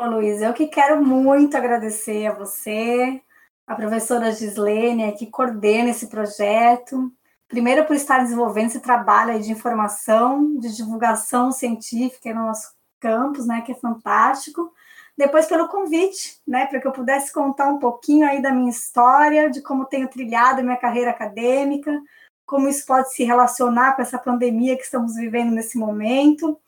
Bom, 0.00 0.10
Luiz, 0.10 0.42
eu 0.42 0.52
que 0.52 0.66
quero 0.66 1.02
muito 1.02 1.56
agradecer 1.56 2.26
a 2.26 2.34
você, 2.34 3.22
a 3.66 3.74
professora 3.74 4.30
Gislene, 4.30 5.12
que 5.12 5.26
coordena 5.26 5.90
esse 5.90 6.06
projeto. 6.06 7.12
Primeiro, 7.48 7.84
por 7.84 7.96
estar 7.96 8.20
desenvolvendo 8.20 8.68
esse 8.68 8.80
trabalho 8.80 9.40
de 9.40 9.50
informação, 9.50 10.56
de 10.58 10.74
divulgação 10.74 11.50
científica 11.50 12.32
no 12.32 12.46
nosso 12.46 12.74
campus, 13.00 13.46
né, 13.46 13.62
que 13.62 13.72
é 13.72 13.74
fantástico. 13.74 14.72
Depois, 15.16 15.46
pelo 15.46 15.68
convite, 15.68 16.40
né, 16.46 16.66
para 16.66 16.80
que 16.80 16.86
eu 16.86 16.92
pudesse 16.92 17.32
contar 17.32 17.68
um 17.68 17.78
pouquinho 17.78 18.26
aí 18.26 18.42
da 18.42 18.52
minha 18.52 18.70
história, 18.70 19.50
de 19.50 19.62
como 19.62 19.86
tenho 19.86 20.08
trilhado 20.08 20.62
minha 20.62 20.76
carreira 20.76 21.10
acadêmica, 21.10 21.98
como 22.44 22.68
isso 22.68 22.86
pode 22.86 23.12
se 23.12 23.24
relacionar 23.24 23.96
com 23.96 24.02
essa 24.02 24.18
pandemia 24.18 24.76
que 24.76 24.84
estamos 24.84 25.14
vivendo 25.16 25.50
nesse 25.50 25.78
momento. 25.78 26.58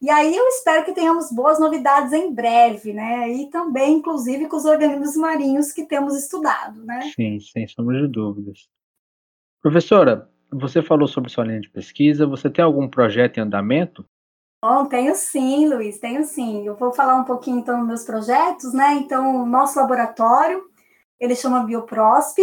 E 0.00 0.10
aí 0.10 0.36
eu 0.36 0.46
espero 0.48 0.84
que 0.84 0.92
tenhamos 0.92 1.32
boas 1.32 1.58
novidades 1.58 2.12
em 2.12 2.32
breve, 2.32 2.92
né? 2.92 3.30
E 3.30 3.48
também, 3.48 3.94
inclusive, 3.94 4.46
com 4.46 4.56
os 4.56 4.66
organismos 4.66 5.16
marinhos 5.16 5.72
que 5.72 5.86
temos 5.86 6.14
estudado, 6.14 6.84
né? 6.84 7.10
Sim, 7.14 7.40
sem 7.40 7.66
sombra 7.66 8.02
de 8.02 8.08
dúvidas. 8.08 8.68
Professora, 9.62 10.30
você 10.52 10.82
falou 10.82 11.08
sobre 11.08 11.30
sua 11.30 11.44
linha 11.44 11.60
de 11.60 11.70
pesquisa. 11.70 12.26
Você 12.26 12.50
tem 12.50 12.62
algum 12.62 12.88
projeto 12.88 13.38
em 13.38 13.40
andamento? 13.40 14.04
Bom, 14.62 14.84
tenho 14.86 15.14
sim, 15.14 15.66
Luiz, 15.66 15.98
tenho 15.98 16.24
sim. 16.24 16.66
Eu 16.66 16.76
vou 16.76 16.92
falar 16.92 17.14
um 17.14 17.24
pouquinho 17.24 17.58
então 17.58 17.78
dos 17.78 17.86
meus 17.86 18.04
projetos, 18.04 18.74
né? 18.74 18.94
Então, 18.94 19.42
o 19.42 19.46
nosso 19.46 19.78
laboratório, 19.78 20.62
ele 21.18 21.34
chama 21.34 21.64
Bioprosp, 21.64 22.36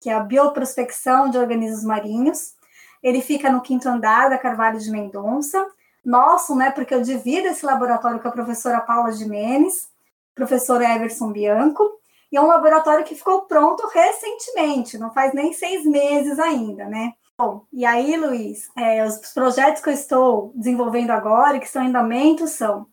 que 0.00 0.10
é 0.10 0.14
a 0.14 0.20
bioprospecção 0.20 1.30
de 1.30 1.38
organismos 1.38 1.84
marinhos. 1.84 2.54
Ele 3.02 3.20
fica 3.20 3.52
no 3.52 3.60
quinto 3.60 3.88
andar 3.88 4.30
da 4.30 4.38
Carvalho 4.38 4.80
de 4.80 4.90
Mendonça 4.90 5.64
nosso, 6.08 6.56
né? 6.56 6.70
Porque 6.70 6.94
eu 6.94 7.02
divido 7.02 7.48
esse 7.48 7.64
laboratório 7.64 8.20
com 8.20 8.28
a 8.28 8.32
professora 8.32 8.80
Paula 8.80 9.12
Jimenez, 9.12 9.88
professor 10.34 10.80
Everson 10.80 11.30
Bianco, 11.30 11.84
e 12.32 12.36
é 12.36 12.40
um 12.40 12.46
laboratório 12.46 13.04
que 13.04 13.14
ficou 13.14 13.42
pronto 13.42 13.86
recentemente, 13.88 14.98
não 14.98 15.12
faz 15.12 15.34
nem 15.34 15.52
seis 15.52 15.84
meses 15.84 16.38
ainda, 16.38 16.86
né? 16.86 17.12
Bom, 17.36 17.64
e 17.72 17.84
aí, 17.84 18.16
Luiz, 18.16 18.68
é, 18.76 19.04
os 19.04 19.18
projetos 19.32 19.82
que 19.82 19.90
eu 19.90 19.94
estou 19.94 20.52
desenvolvendo 20.56 21.10
agora 21.10 21.56
e 21.56 21.60
que 21.60 21.66
estão 21.66 21.82
em 21.82 21.88
andamento 21.88 22.48
são 22.48 22.86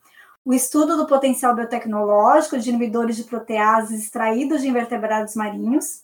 o 0.44 0.54
estudo 0.54 0.96
do 0.96 1.06
potencial 1.06 1.54
biotecnológico 1.54 2.58
de 2.58 2.68
inibidores 2.68 3.16
de 3.16 3.24
proteases 3.24 4.04
extraídos 4.04 4.62
de 4.62 4.68
invertebrados 4.68 5.34
marinhos. 5.34 6.02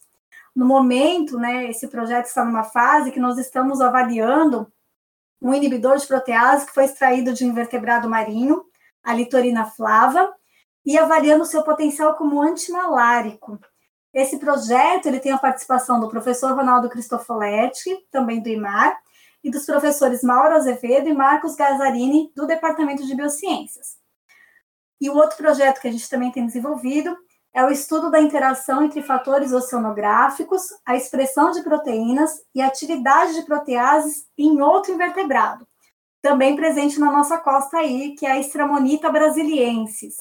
No 0.55 0.66
momento, 0.66 1.38
né, 1.38 1.70
esse 1.70 1.87
projeto 1.88 2.27
está 2.27 2.44
numa 2.44 2.64
fase 2.64 3.12
que 3.12 3.20
nós 3.20 3.38
estamos 3.38 3.81
avaliando 3.81 4.66
um 5.42 5.52
inibidor 5.52 5.96
de 5.96 6.07
protease 6.07 6.64
que 6.64 6.72
foi 6.72 6.85
extraído 6.85 7.35
de 7.35 7.44
um 7.44 7.48
invertebrado 7.48 8.09
marinho, 8.09 8.64
a 9.02 9.12
litorina 9.12 9.66
flava, 9.66 10.33
e 10.87 10.96
avaliando 10.96 11.44
seu 11.44 11.62
potencial 11.62 12.14
como 12.14 12.40
antimalárico. 12.40 13.59
Esse 14.14 14.38
projeto 14.38 15.07
ele 15.07 15.20
tem 15.20 15.33
a 15.33 15.38
participação 15.38 15.98
do 15.98 16.09
professor 16.09 16.55
Ronaldo 16.55 16.88
Cristofoletti, 16.88 17.90
também 18.11 18.40
do 18.40 18.48
IMAR, 18.48 18.96
e 19.42 19.50
dos 19.50 19.66
professores 19.66 20.22
Mauro 20.22 20.55
Azevedo 20.55 21.09
e 21.09 21.14
Marcos 21.14 21.57
Gazzarini, 21.57 22.31
do 22.35 22.46
Departamento 22.46 23.05
de 23.05 23.14
Biociências. 23.14 23.96
E 25.00 25.11
o 25.11 25.16
outro 25.16 25.37
projeto 25.37 25.81
que 25.81 25.88
a 25.88 25.92
gente 25.92 26.09
também 26.09 26.31
tem 26.31 26.46
desenvolvido 26.46 27.16
é 27.55 27.65
o 27.65 27.71
estudo 27.71 28.11
da 28.11 28.21
interação 28.21 28.83
entre 28.83 29.03
fatores 29.03 29.53
oceanográficos, 29.53 30.62
a 30.87 30.97
expressão 30.97 31.51
de 31.51 31.62
proteínas 31.62 32.43
e 32.55 32.62
a 32.62 32.67
atividade 32.67 33.35
de 33.35 33.43
proteases 33.43 34.27
em 34.38 34.61
outro 34.61 34.93
invertebrado, 34.93 35.67
também 36.23 36.57
presente 36.57 36.99
na 36.99 37.12
nossa 37.12 37.37
costa 37.38 37.79
aí, 37.79 38.15
que 38.15 38.25
é 38.25 38.33
a 38.33 38.38
Estramonita 38.38 39.11
brasiliensis. 39.11 40.17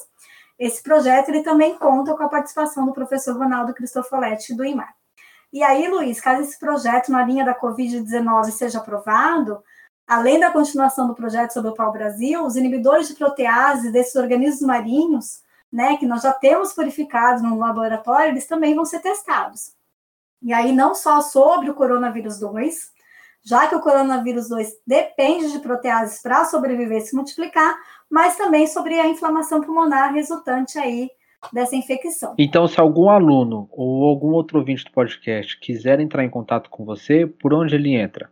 Esse 0.59 0.83
projeto 0.83 1.29
ele 1.29 1.41
também 1.41 1.75
conta 1.75 2.15
com 2.15 2.23
a 2.23 2.29
participação 2.29 2.85
do 2.85 2.93
professor 2.93 3.37
Ronaldo 3.37 3.73
Cristofoletti 3.73 4.53
do 4.53 4.65
IMAR. 4.65 4.93
E 5.53 5.63
aí, 5.63 5.87
Luiz, 5.87 6.21
caso 6.21 6.43
esse 6.43 6.59
projeto 6.59 7.11
na 7.11 7.23
linha 7.23 7.43
da 7.43 7.57
Covid-19 7.57 8.51
seja 8.51 8.77
aprovado, 8.77 9.61
além 10.05 10.39
da 10.39 10.51
continuação 10.51 11.07
do 11.07 11.15
projeto 11.15 11.51
sobre 11.51 11.71
o 11.71 11.73
pau-brasil, 11.73 12.43
os 12.43 12.55
inibidores 12.55 13.07
de 13.07 13.15
protease 13.15 13.91
desses 13.91 14.15
organismos 14.15 14.61
marinhos 14.61 15.41
né, 15.71 15.97
que 15.97 16.05
nós 16.05 16.21
já 16.21 16.33
temos 16.33 16.73
purificados 16.73 17.41
no 17.41 17.57
laboratório, 17.57 18.29
eles 18.29 18.45
também 18.45 18.75
vão 18.75 18.85
ser 18.85 18.99
testados. 18.99 19.73
E 20.41 20.51
aí, 20.51 20.71
não 20.71 20.93
só 20.93 21.21
sobre 21.21 21.69
o 21.69 21.73
coronavírus 21.73 22.39
2, 22.39 22.91
já 23.43 23.67
que 23.67 23.75
o 23.75 23.79
coronavírus 23.79 24.49
2 24.49 24.73
depende 24.85 25.51
de 25.51 25.59
proteases 25.59 26.21
para 26.21 26.45
sobreviver 26.45 26.97
e 26.97 27.01
se 27.01 27.15
multiplicar, 27.15 27.75
mas 28.09 28.35
também 28.37 28.67
sobre 28.67 28.99
a 28.99 29.07
inflamação 29.07 29.61
pulmonar 29.61 30.13
resultante 30.13 30.77
aí 30.77 31.09
dessa 31.51 31.75
infecção. 31.75 32.35
Então, 32.37 32.67
se 32.67 32.79
algum 32.79 33.09
aluno 33.09 33.67
ou 33.71 34.03
algum 34.03 34.31
outro 34.31 34.59
ouvinte 34.59 34.85
do 34.85 34.91
podcast 34.91 35.59
quiser 35.59 35.99
entrar 35.99 36.23
em 36.23 36.29
contato 36.29 36.69
com 36.69 36.85
você, 36.85 37.25
por 37.25 37.53
onde 37.53 37.73
ele 37.73 37.95
entra? 37.95 38.29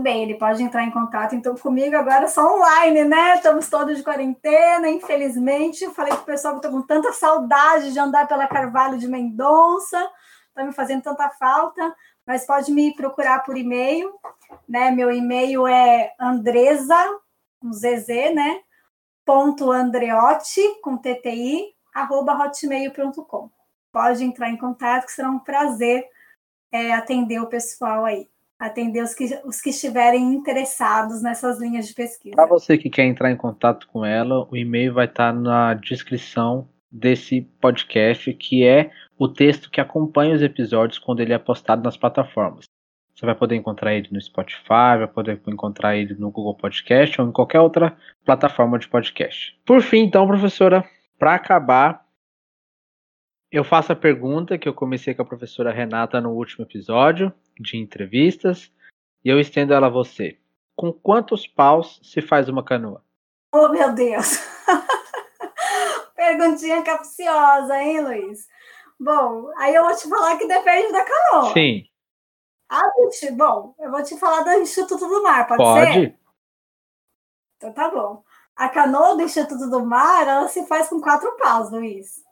Bem, 0.00 0.22
ele 0.22 0.38
pode 0.38 0.62
entrar 0.62 0.82
em 0.82 0.90
contato 0.90 1.34
então 1.34 1.54
comigo 1.54 1.94
agora 1.94 2.26
só 2.26 2.56
online, 2.56 3.04
né? 3.04 3.36
Estamos 3.36 3.68
todos 3.68 3.98
de 3.98 4.02
quarentena, 4.02 4.88
infelizmente. 4.88 5.84
Eu 5.84 5.92
falei 5.92 6.14
pro 6.14 6.24
pessoal 6.24 6.54
que 6.54 6.66
estou 6.66 6.80
com 6.80 6.86
tanta 6.86 7.12
saudade 7.12 7.92
de 7.92 7.98
andar 7.98 8.26
pela 8.26 8.46
Carvalho 8.46 8.96
de 8.96 9.06
Mendonça, 9.06 9.98
está 10.48 10.64
me 10.64 10.72
fazendo 10.72 11.02
tanta 11.02 11.28
falta, 11.30 11.94
mas 12.26 12.46
pode 12.46 12.72
me 12.72 12.94
procurar 12.94 13.40
por 13.40 13.58
e-mail, 13.58 14.10
né? 14.66 14.90
Meu 14.90 15.12
e-mail 15.12 15.66
é 15.66 16.14
andresa, 16.18 16.96
com 17.60 17.70
ZZ, 17.70 18.08
né? 18.34 18.60
Ponto 19.22 19.70
andreotti, 19.70 20.62
com 20.82 20.96
TTI, 20.96 21.74
arroba 21.94 22.32
hotmail.com. 22.32 23.50
Pode 23.92 24.24
entrar 24.24 24.48
em 24.48 24.56
contato, 24.56 25.04
que 25.04 25.12
será 25.12 25.28
um 25.28 25.38
prazer 25.38 26.08
é, 26.72 26.94
atender 26.94 27.38
o 27.38 27.48
pessoal 27.48 28.06
aí 28.06 28.30
atender 28.60 29.02
os 29.02 29.14
que, 29.14 29.24
os 29.42 29.58
que 29.58 29.70
estiverem 29.70 30.34
interessados 30.34 31.22
nessas 31.22 31.58
linhas 31.58 31.88
de 31.88 31.94
pesquisa. 31.94 32.36
Para 32.36 32.46
você 32.46 32.76
que 32.76 32.90
quer 32.90 33.06
entrar 33.06 33.30
em 33.30 33.36
contato 33.36 33.88
com 33.88 34.04
ela, 34.04 34.46
o 34.50 34.54
e-mail 34.54 34.92
vai 34.92 35.06
estar 35.06 35.32
na 35.32 35.72
descrição 35.72 36.68
desse 36.92 37.40
podcast, 37.58 38.30
que 38.34 38.66
é 38.66 38.90
o 39.18 39.26
texto 39.26 39.70
que 39.70 39.80
acompanha 39.80 40.34
os 40.34 40.42
episódios 40.42 40.98
quando 40.98 41.20
ele 41.20 41.32
é 41.32 41.38
postado 41.38 41.82
nas 41.82 41.96
plataformas. 41.96 42.66
Você 43.14 43.24
vai 43.24 43.34
poder 43.34 43.56
encontrar 43.56 43.94
ele 43.94 44.08
no 44.10 44.20
Spotify, 44.20 44.98
vai 44.98 45.08
poder 45.08 45.40
encontrar 45.46 45.96
ele 45.96 46.14
no 46.14 46.30
Google 46.30 46.54
Podcast 46.54 47.20
ou 47.20 47.28
em 47.28 47.32
qualquer 47.32 47.60
outra 47.60 47.96
plataforma 48.24 48.78
de 48.78 48.88
podcast. 48.88 49.58
Por 49.64 49.80
fim, 49.80 50.00
então, 50.00 50.26
professora, 50.26 50.84
para 51.18 51.34
acabar, 51.34 52.04
eu 53.50 53.64
faço 53.64 53.92
a 53.92 53.96
pergunta 53.96 54.58
que 54.58 54.68
eu 54.68 54.74
comecei 54.74 55.14
com 55.14 55.22
a 55.22 55.26
professora 55.26 55.72
Renata 55.72 56.20
no 56.20 56.30
último 56.30 56.64
episódio 56.64 57.32
de 57.60 57.76
entrevistas 57.76 58.72
e 59.24 59.28
eu 59.28 59.38
estendo 59.38 59.74
ela 59.74 59.88
a 59.88 59.90
você. 59.90 60.38
Com 60.74 60.92
quantos 60.92 61.46
paus 61.46 62.00
se 62.02 62.22
faz 62.22 62.48
uma 62.48 62.64
canoa? 62.64 63.04
Oh, 63.52 63.68
meu 63.68 63.92
Deus! 63.92 64.38
Perguntinha 66.16 66.82
capciosa, 66.82 67.76
hein, 67.82 68.00
Luiz? 68.00 68.48
Bom, 68.98 69.50
aí 69.56 69.74
eu 69.74 69.84
vou 69.84 69.94
te 69.94 70.08
falar 70.08 70.38
que 70.38 70.46
depende 70.46 70.92
da 70.92 71.04
canoa. 71.04 71.52
Sim. 71.52 71.84
Ah, 72.68 72.88
bom, 73.32 73.74
eu 73.78 73.90
vou 73.90 74.02
te 74.02 74.16
falar 74.16 74.42
do 74.42 74.60
Instituto 74.60 75.06
do 75.06 75.22
Mar, 75.22 75.46
pode, 75.46 75.62
pode. 75.62 75.92
ser? 75.92 76.18
Então 77.56 77.72
tá 77.72 77.90
bom. 77.90 78.22
A 78.54 78.68
canoa 78.68 79.16
do 79.16 79.22
Instituto 79.22 79.68
do 79.68 79.84
Mar, 79.84 80.26
ela 80.26 80.48
se 80.48 80.66
faz 80.66 80.88
com 80.88 81.00
quatro 81.00 81.36
paus, 81.36 81.70
Luiz. 81.70 82.22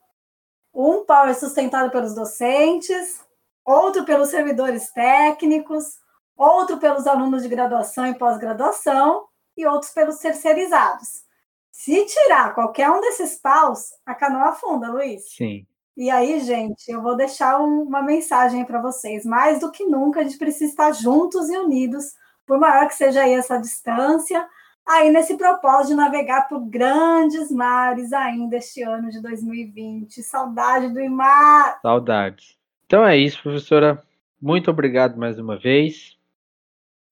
Um 0.72 1.04
pau 1.04 1.26
é 1.26 1.34
sustentado 1.34 1.90
pelos 1.90 2.14
docentes, 2.14 3.24
outro 3.68 4.02
pelos 4.04 4.30
servidores 4.30 4.90
técnicos, 4.92 5.98
outro 6.34 6.78
pelos 6.78 7.06
alunos 7.06 7.42
de 7.42 7.50
graduação 7.50 8.06
e 8.06 8.14
pós-graduação 8.14 9.26
e 9.54 9.66
outros 9.66 9.92
pelos 9.92 10.16
terceirizados. 10.18 11.22
Se 11.70 12.06
tirar 12.06 12.54
qualquer 12.54 12.90
um 12.90 13.00
desses 13.02 13.38
paus, 13.38 13.90
a 14.06 14.14
canoa 14.14 14.48
afunda, 14.48 14.90
Luiz. 14.90 15.34
Sim. 15.36 15.66
E 15.94 16.08
aí, 16.10 16.40
gente, 16.40 16.90
eu 16.90 17.02
vou 17.02 17.14
deixar 17.14 17.60
uma 17.60 18.00
mensagem 18.00 18.64
para 18.64 18.80
vocês. 18.80 19.26
Mais 19.26 19.60
do 19.60 19.70
que 19.70 19.84
nunca, 19.84 20.20
a 20.20 20.22
gente 20.22 20.38
precisa 20.38 20.70
estar 20.70 20.92
juntos 20.92 21.50
e 21.50 21.58
unidos, 21.58 22.14
por 22.46 22.58
maior 22.58 22.88
que 22.88 22.94
seja 22.94 23.22
aí 23.22 23.34
essa 23.34 23.58
distância, 23.58 24.48
aí 24.86 25.10
nesse 25.10 25.36
propósito 25.36 25.88
de 25.88 25.94
navegar 25.94 26.48
por 26.48 26.60
grandes 26.60 27.50
mares 27.50 28.14
ainda 28.14 28.56
este 28.56 28.82
ano 28.82 29.10
de 29.10 29.20
2020. 29.20 30.22
Saudade 30.22 30.88
do 30.88 31.10
mar. 31.10 31.78
Saudades. 31.82 32.57
Então 32.88 33.06
é 33.06 33.18
isso, 33.18 33.42
professora. 33.42 34.02
Muito 34.40 34.70
obrigado 34.70 35.18
mais 35.18 35.38
uma 35.38 35.58
vez. 35.58 36.16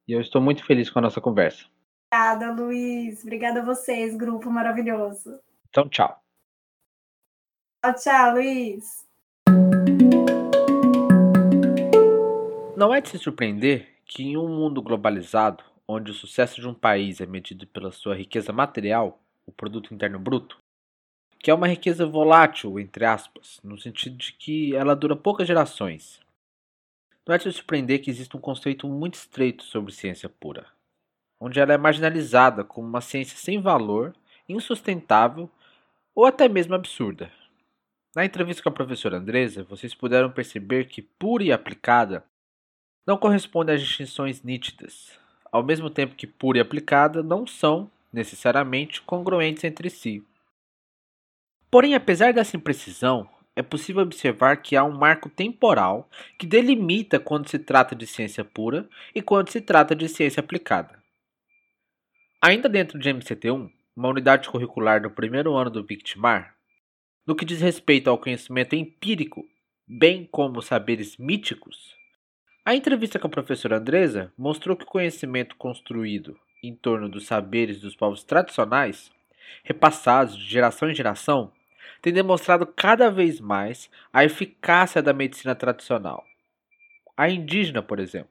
E 0.09 0.13
eu 0.13 0.23
estou 0.23 0.41
muito 0.41 0.65
feliz 0.65 0.89
com 0.89 1.01
a 1.01 1.03
nossa 1.03 1.21
conversa. 1.21 1.67
Obrigada, 2.11 2.51
Luiz. 2.51 3.23
Obrigada 3.23 3.61
a 3.61 3.63
vocês, 3.63 4.17
grupo 4.17 4.51
maravilhoso. 4.51 5.39
Então, 5.69 5.87
tchau. 5.87 6.19
Tchau, 7.85 7.95
tchau, 7.95 8.33
Luiz. 8.33 9.07
Não 12.75 12.95
é 12.95 13.03
de 13.03 13.11
se 13.11 13.19
surpreender 13.19 13.87
que 14.07 14.23
em 14.23 14.39
um 14.39 14.49
mundo 14.49 14.81
globalizado, 14.81 15.63
onde 15.87 16.11
o 16.11 16.15
sucesso 16.15 16.59
de 16.59 16.67
um 16.67 16.73
país 16.73 17.21
é 17.21 17.27
medido 17.27 17.67
pela 17.67 17.93
sua 17.93 18.17
riqueza 18.17 18.51
material, 18.51 19.21
o 19.45 19.53
produto 19.53 19.93
interno 19.93 20.19
bruto, 20.19 20.59
que 21.47 21.51
é 21.53 21.55
uma 21.55 21.69
riqueza 21.69 22.05
volátil, 22.05 22.81
entre 22.81 23.05
aspas, 23.05 23.61
no 23.63 23.79
sentido 23.79 24.17
de 24.17 24.33
que 24.33 24.75
ela 24.75 24.97
dura 24.97 25.15
poucas 25.15 25.47
gerações. 25.47 26.19
Não 27.25 27.37
é 27.37 27.39
de 27.39 27.53
surpreender 27.53 28.03
que 28.03 28.11
existe 28.11 28.37
um 28.37 28.41
conceito 28.41 28.89
muito 28.89 29.15
estreito 29.15 29.63
sobre 29.63 29.93
ciência 29.93 30.29
pura, 30.29 30.67
onde 31.39 31.61
ela 31.61 31.73
é 31.73 31.79
marginalizada 31.79 32.65
como 32.65 32.89
uma 32.89 33.01
ciência 33.01 33.39
sem 33.39 33.61
valor, 33.61 34.13
insustentável 34.49 35.49
ou 36.17 36.27
até 36.27 36.49
mesmo 36.49 36.75
absurda. 36.75 37.31
Na 38.13 38.25
entrevista 38.25 38.61
com 38.61 38.71
a 38.71 38.73
professora 38.73 39.19
Andresa, 39.19 39.63
vocês 39.63 39.95
puderam 39.95 40.33
perceber 40.33 40.89
que 40.89 41.01
pura 41.01 41.45
e 41.45 41.53
aplicada 41.53 42.25
não 43.07 43.17
corresponde 43.17 43.71
às 43.71 43.81
distinções 43.81 44.43
nítidas, 44.43 45.17
ao 45.53 45.63
mesmo 45.63 45.91
tempo 45.91 46.17
que 46.17 46.27
pura 46.27 46.59
e 46.59 46.61
aplicada 46.61 47.23
não 47.23 47.47
são, 47.47 47.89
necessariamente, 48.13 49.01
congruentes 49.01 49.63
entre 49.63 49.89
si. 49.89 50.27
Porém, 51.71 51.95
apesar 51.95 52.33
dessa 52.33 52.57
imprecisão, 52.57 53.29
é 53.55 53.63
possível 53.63 54.03
observar 54.03 54.59
que 54.59 54.77
há 54.77 54.85
um 54.85 54.93
marco 54.93 55.29
temporal 55.29 56.09
que 56.39 56.47
delimita 56.47 57.19
quando 57.19 57.49
se 57.49 57.59
trata 57.59 57.95
de 57.95 58.07
ciência 58.07 58.45
pura 58.45 58.89
e 59.15 59.23
quando 59.23 59.51
se 59.51 59.61
trata 59.61 59.95
de 59.95 60.09
ciência 60.09 60.41
aplicada. 60.41 61.03
Ainda 62.41 62.69
dentro 62.69 62.99
de 62.99 63.09
MCT1, 63.09 63.71
uma 63.97 64.09
unidade 64.09 64.49
curricular 64.49 65.01
do 65.01 65.11
primeiro 65.11 65.55
ano 65.55 65.71
do 65.71 65.85
Victimar, 65.85 66.55
no 67.27 67.35
que 67.35 67.45
diz 67.45 67.61
respeito 67.61 68.11
ao 68.11 68.19
conhecimento 68.19 68.77
empírico, 68.77 69.45
bem 69.89 70.29
como 70.31 70.61
saberes 70.61 71.17
míticos, 71.17 71.97
a 72.69 72.75
entrevista 72.75 73.17
com 73.17 73.29
a 73.29 73.31
professora 73.31 73.79
Andresa 73.79 74.33
mostrou 74.37 74.77
que 74.77 74.83
o 74.83 74.89
conhecimento 74.89 75.55
construído 75.55 76.37
em 76.61 76.75
torno 76.75 77.09
dos 77.09 77.25
saberes 77.25 77.81
dos 77.81 77.95
povos 77.95 78.25
tradicionais, 78.25 79.09
repassados 79.63 80.37
de 80.37 80.45
geração 80.45 80.91
em 80.91 80.95
geração, 80.95 81.53
tem 82.01 82.13
demonstrado 82.13 82.67
cada 82.67 83.11
vez 83.11 83.41
mais 83.41 83.91
a 84.13 84.25
eficácia 84.25 85.03
da 85.03 85.13
medicina 85.13 85.55
tradicional. 85.55 86.25
A 87.17 87.29
indígena, 87.29 87.83
por 87.83 87.99
exemplo. 87.99 88.31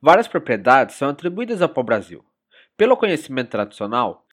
Várias 0.00 0.26
propriedades 0.26 0.96
são 0.96 1.08
atribuídas 1.08 1.60
ao 1.60 1.68
pau-brasil. 1.68 2.24
Pelo 2.76 2.96
conhecimento 2.96 3.50
tradicional, 3.50 4.26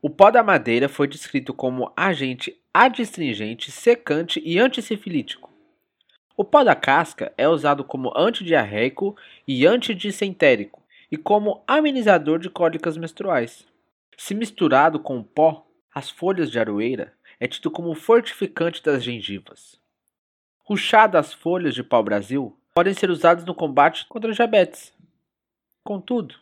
o 0.00 0.08
pó 0.08 0.30
da 0.30 0.42
madeira 0.42 0.88
foi 0.88 1.06
descrito 1.06 1.52
como 1.52 1.92
agente 1.96 2.58
adstringente, 2.72 3.70
secante 3.70 4.40
e 4.44 4.58
antisifilítico. 4.58 5.52
O 6.36 6.44
pó 6.44 6.62
da 6.62 6.74
casca 6.74 7.32
é 7.36 7.48
usado 7.48 7.82
como 7.82 8.16
antidiarreico 8.16 9.16
e 9.46 9.66
antidissentérico 9.66 10.82
e 11.10 11.16
como 11.16 11.64
amenizador 11.66 12.38
de 12.38 12.48
cólicas 12.48 12.96
menstruais. 12.96 13.66
Se 14.16 14.34
misturado 14.34 15.00
com 15.00 15.18
o 15.18 15.24
pó, 15.24 15.67
as 15.98 16.08
folhas 16.08 16.48
de 16.48 16.60
aroeira 16.60 17.12
é 17.40 17.48
tido 17.48 17.72
como 17.72 17.92
fortificante 17.92 18.80
das 18.80 19.02
gengivas. 19.02 19.80
O 20.68 20.76
chá 20.76 21.08
das 21.08 21.32
folhas 21.32 21.74
de 21.74 21.82
pau-brasil 21.82 22.56
podem 22.72 22.94
ser 22.94 23.10
usados 23.10 23.44
no 23.44 23.52
combate 23.52 24.06
contra 24.06 24.32
diabetes. 24.32 24.94
Contudo, 25.82 26.36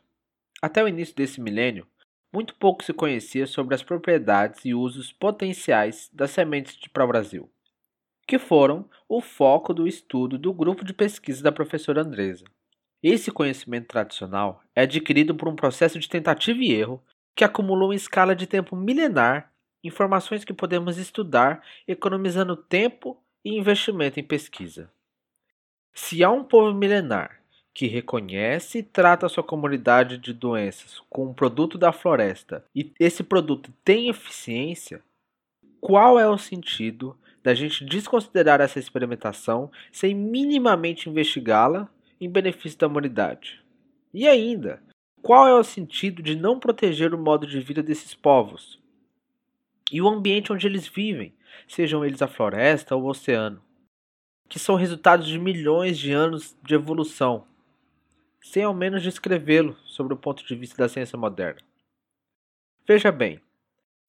até 0.60 0.84
o 0.84 0.88
início 0.88 1.16
desse 1.16 1.40
milênio, 1.40 1.86
muito 2.30 2.54
pouco 2.56 2.84
se 2.84 2.92
conhecia 2.92 3.46
sobre 3.46 3.74
as 3.74 3.82
propriedades 3.82 4.62
e 4.66 4.74
usos 4.74 5.10
potenciais 5.10 6.10
das 6.12 6.32
sementes 6.32 6.76
de 6.76 6.90
pau-brasil 6.90 7.50
que 8.28 8.38
foram 8.38 8.90
o 9.08 9.22
foco 9.22 9.72
do 9.72 9.88
estudo 9.88 10.36
do 10.36 10.52
grupo 10.52 10.84
de 10.84 10.92
pesquisa 10.92 11.42
da 11.42 11.52
professora 11.52 12.02
Andresa. 12.02 12.44
Esse 13.02 13.30
conhecimento 13.30 13.86
tradicional 13.86 14.62
é 14.74 14.82
adquirido 14.82 15.34
por 15.34 15.48
um 15.48 15.56
processo 15.56 15.98
de 15.98 16.08
tentativa 16.08 16.60
e 16.60 16.72
erro 16.72 17.02
que 17.36 17.44
acumulou 17.44 17.92
em 17.92 17.96
escala 17.96 18.34
de 18.34 18.46
tempo 18.46 18.74
milenar 18.74 19.52
informações 19.84 20.42
que 20.42 20.54
podemos 20.54 20.96
estudar 20.96 21.62
economizando 21.86 22.56
tempo 22.56 23.22
e 23.44 23.56
investimento 23.56 24.18
em 24.18 24.24
pesquisa. 24.24 24.90
Se 25.92 26.24
há 26.24 26.30
um 26.30 26.42
povo 26.42 26.74
milenar 26.74 27.42
que 27.74 27.86
reconhece 27.86 28.78
e 28.78 28.82
trata 28.82 29.26
a 29.26 29.28
sua 29.28 29.44
comunidade 29.44 30.16
de 30.16 30.32
doenças 30.32 31.02
com 31.10 31.26
um 31.26 31.34
produto 31.34 31.76
da 31.76 31.92
floresta 31.92 32.64
e 32.74 32.90
esse 32.98 33.22
produto 33.22 33.70
tem 33.84 34.08
eficiência, 34.08 35.02
qual 35.78 36.18
é 36.18 36.26
o 36.26 36.38
sentido 36.38 37.16
da 37.44 37.54
gente 37.54 37.84
desconsiderar 37.84 38.62
essa 38.62 38.78
experimentação 38.78 39.70
sem 39.92 40.14
minimamente 40.14 41.08
investigá-la 41.08 41.86
em 42.18 42.30
benefício 42.30 42.78
da 42.78 42.86
humanidade? 42.86 43.62
E 44.12 44.26
ainda, 44.26 44.82
qual 45.26 45.48
é 45.48 45.54
o 45.58 45.64
sentido 45.64 46.22
de 46.22 46.36
não 46.36 46.60
proteger 46.60 47.12
o 47.12 47.18
modo 47.18 47.48
de 47.48 47.58
vida 47.58 47.82
desses 47.82 48.14
povos? 48.14 48.80
E 49.90 50.00
o 50.00 50.06
ambiente 50.06 50.52
onde 50.52 50.68
eles 50.68 50.86
vivem, 50.86 51.34
sejam 51.66 52.04
eles 52.04 52.22
a 52.22 52.28
floresta 52.28 52.94
ou 52.94 53.02
o 53.02 53.08
oceano, 53.08 53.60
que 54.48 54.56
são 54.56 54.76
resultados 54.76 55.26
de 55.26 55.36
milhões 55.36 55.98
de 55.98 56.12
anos 56.12 56.56
de 56.62 56.76
evolução, 56.76 57.44
sem 58.40 58.62
ao 58.62 58.72
menos 58.72 59.02
descrevê-lo 59.02 59.76
sobre 59.84 60.14
o 60.14 60.16
ponto 60.16 60.46
de 60.46 60.54
vista 60.54 60.76
da 60.76 60.88
ciência 60.88 61.18
moderna. 61.18 61.60
Veja 62.86 63.10
bem, 63.10 63.40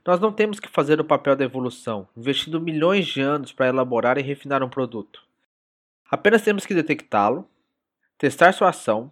nós 0.05 0.20
não 0.20 0.32
temos 0.32 0.59
que 0.59 0.70
fazer 0.70 1.01
o 1.01 1.05
papel 1.05 1.36
da 1.36 1.45
evolução, 1.45 2.07
investindo 2.15 2.61
milhões 2.61 3.07
de 3.07 3.22
anos 3.22 3.51
para 3.51 3.70
elaborar 3.70 4.20
e 4.20 4.22
refinar 4.22 4.61
um 4.61 4.70
produto. 4.70 5.24
Apenas 6.11 6.43
temos 6.43 6.63
que 6.63 6.76
detectá-lo, 6.76 7.49
testar 8.20 8.51
sua 8.51 8.70
ação, 8.70 9.11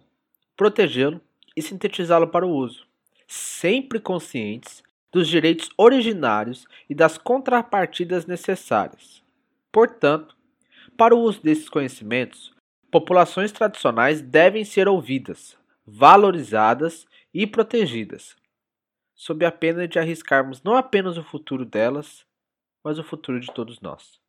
protegê-lo 0.56 1.20
e 1.56 1.62
sintetizá-lo 1.62 2.28
para 2.28 2.46
o 2.46 2.54
uso, 2.54 2.86
sempre 3.26 3.98
conscientes 3.98 4.82
dos 5.10 5.28
direitos 5.28 5.70
originários 5.78 6.66
e 6.90 6.94
das 6.94 7.16
contrapartidas 7.16 8.26
necessárias. 8.26 9.22
Portanto, 9.72 10.36
para 10.96 11.14
o 11.14 11.20
uso 11.20 11.42
desses 11.42 11.68
conhecimentos, 11.68 12.54
populações 12.90 13.52
tradicionais 13.52 14.20
devem 14.20 14.64
ser 14.64 14.88
ouvidas, 14.88 15.56
valorizadas 15.86 17.06
e 17.32 17.46
protegidas, 17.46 18.36
sob 19.14 19.44
a 19.44 19.52
pena 19.52 19.88
de 19.88 19.98
arriscarmos 19.98 20.62
não 20.62 20.76
apenas 20.76 21.16
o 21.16 21.22
futuro 21.22 21.64
delas, 21.64 22.24
mas 22.84 22.98
o 22.98 23.04
futuro 23.04 23.40
de 23.40 23.48
todos 23.52 23.80
nós. 23.80 24.20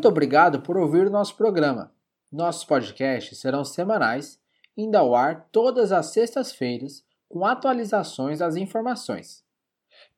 Muito 0.00 0.08
obrigado 0.08 0.62
por 0.62 0.78
ouvir 0.78 1.08
o 1.08 1.10
nosso 1.10 1.36
programa. 1.36 1.92
Nossos 2.32 2.64
podcasts 2.64 3.38
serão 3.38 3.66
semanais, 3.66 4.40
indo 4.74 4.96
ao 4.96 5.14
ar 5.14 5.50
todas 5.52 5.92
as 5.92 6.06
sextas-feiras 6.06 7.04
com 7.28 7.44
atualizações 7.44 8.38
das 8.38 8.56
informações. 8.56 9.44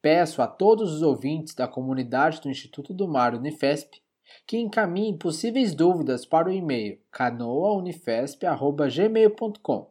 Peço 0.00 0.40
a 0.40 0.46
todos 0.46 0.92
os 0.92 1.02
ouvintes 1.02 1.56
da 1.56 1.66
comunidade 1.66 2.40
do 2.40 2.48
Instituto 2.48 2.94
do 2.94 3.08
Mar 3.08 3.34
Unifesp 3.34 4.00
que 4.46 4.56
encaminhem 4.56 5.18
possíveis 5.18 5.74
dúvidas 5.74 6.24
para 6.24 6.48
o 6.48 6.52
e-mail 6.52 7.00
canoaunifesp.gmail.com. 7.10 9.90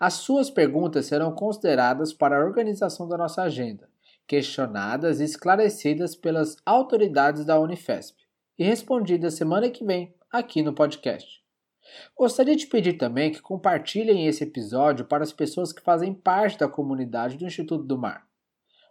As 0.00 0.14
suas 0.14 0.48
perguntas 0.48 1.04
serão 1.04 1.34
consideradas 1.34 2.14
para 2.14 2.40
a 2.40 2.42
organização 2.42 3.06
da 3.06 3.18
nossa 3.18 3.42
agenda, 3.42 3.86
questionadas 4.26 5.20
e 5.20 5.24
esclarecidas 5.24 6.16
pelas 6.16 6.56
autoridades 6.64 7.44
da 7.44 7.60
Unifesp 7.60 8.23
e 8.58 8.64
respondidas 8.64 9.34
semana 9.34 9.70
que 9.70 9.84
vem 9.84 10.14
aqui 10.30 10.62
no 10.62 10.72
podcast. 10.72 11.42
Gostaria 12.16 12.56
de 12.56 12.66
pedir 12.66 12.94
também 12.94 13.30
que 13.30 13.42
compartilhem 13.42 14.26
esse 14.26 14.44
episódio 14.44 15.04
para 15.04 15.22
as 15.22 15.32
pessoas 15.32 15.72
que 15.72 15.82
fazem 15.82 16.14
parte 16.14 16.58
da 16.58 16.68
comunidade 16.68 17.36
do 17.36 17.46
Instituto 17.46 17.84
do 17.84 17.98
Mar. 17.98 18.26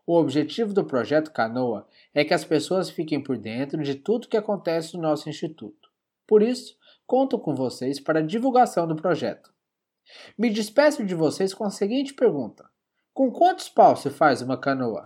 O 0.05 0.18
objetivo 0.18 0.74
do 0.74 0.84
projeto 0.84 1.32
Canoa 1.32 1.88
é 2.14 2.26
que 2.26 2.34
as 2.34 2.43
pessoas 2.43 2.89
fiquem 2.89 3.24
por 3.24 3.38
dentro 3.38 3.82
de 3.82 3.95
tudo 3.95 4.28
que 4.28 4.38
acontece 4.38 4.95
no 4.95 5.01
nosso 5.01 5.30
instituto. 5.30 5.89
Por 6.28 6.41
isso, 6.41 6.78
conto 7.07 7.39
com 7.39 7.55
vocês 7.55 7.99
para 7.99 8.20
a 8.20 8.24
divulgação 8.24 8.86
do 8.86 8.95
projeto. 8.95 9.53
Me 10.38 10.49
despeço 10.49 11.05
de 11.05 11.16
vocês 11.16 11.53
com 11.53 11.64
a 11.64 11.70
seguinte 11.70 12.14
pergunta: 12.14 12.70
Com 13.14 13.32
quantos 13.32 13.70
paus 13.70 14.01
se 14.01 14.09
faz 14.09 14.41
uma 14.41 14.57
canoa? 14.57 15.05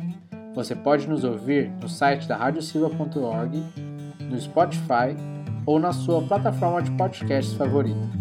Você 0.53 0.75
pode 0.75 1.07
nos 1.07 1.23
ouvir 1.23 1.71
no 1.81 1.87
site 1.87 2.27
da 2.27 2.35
radiosilva.org, 2.35 3.63
no 4.19 4.39
Spotify 4.39 5.15
ou 5.65 5.79
na 5.79 5.93
sua 5.93 6.21
plataforma 6.21 6.81
de 6.81 6.91
podcasts 6.91 7.53
favorita. 7.53 8.20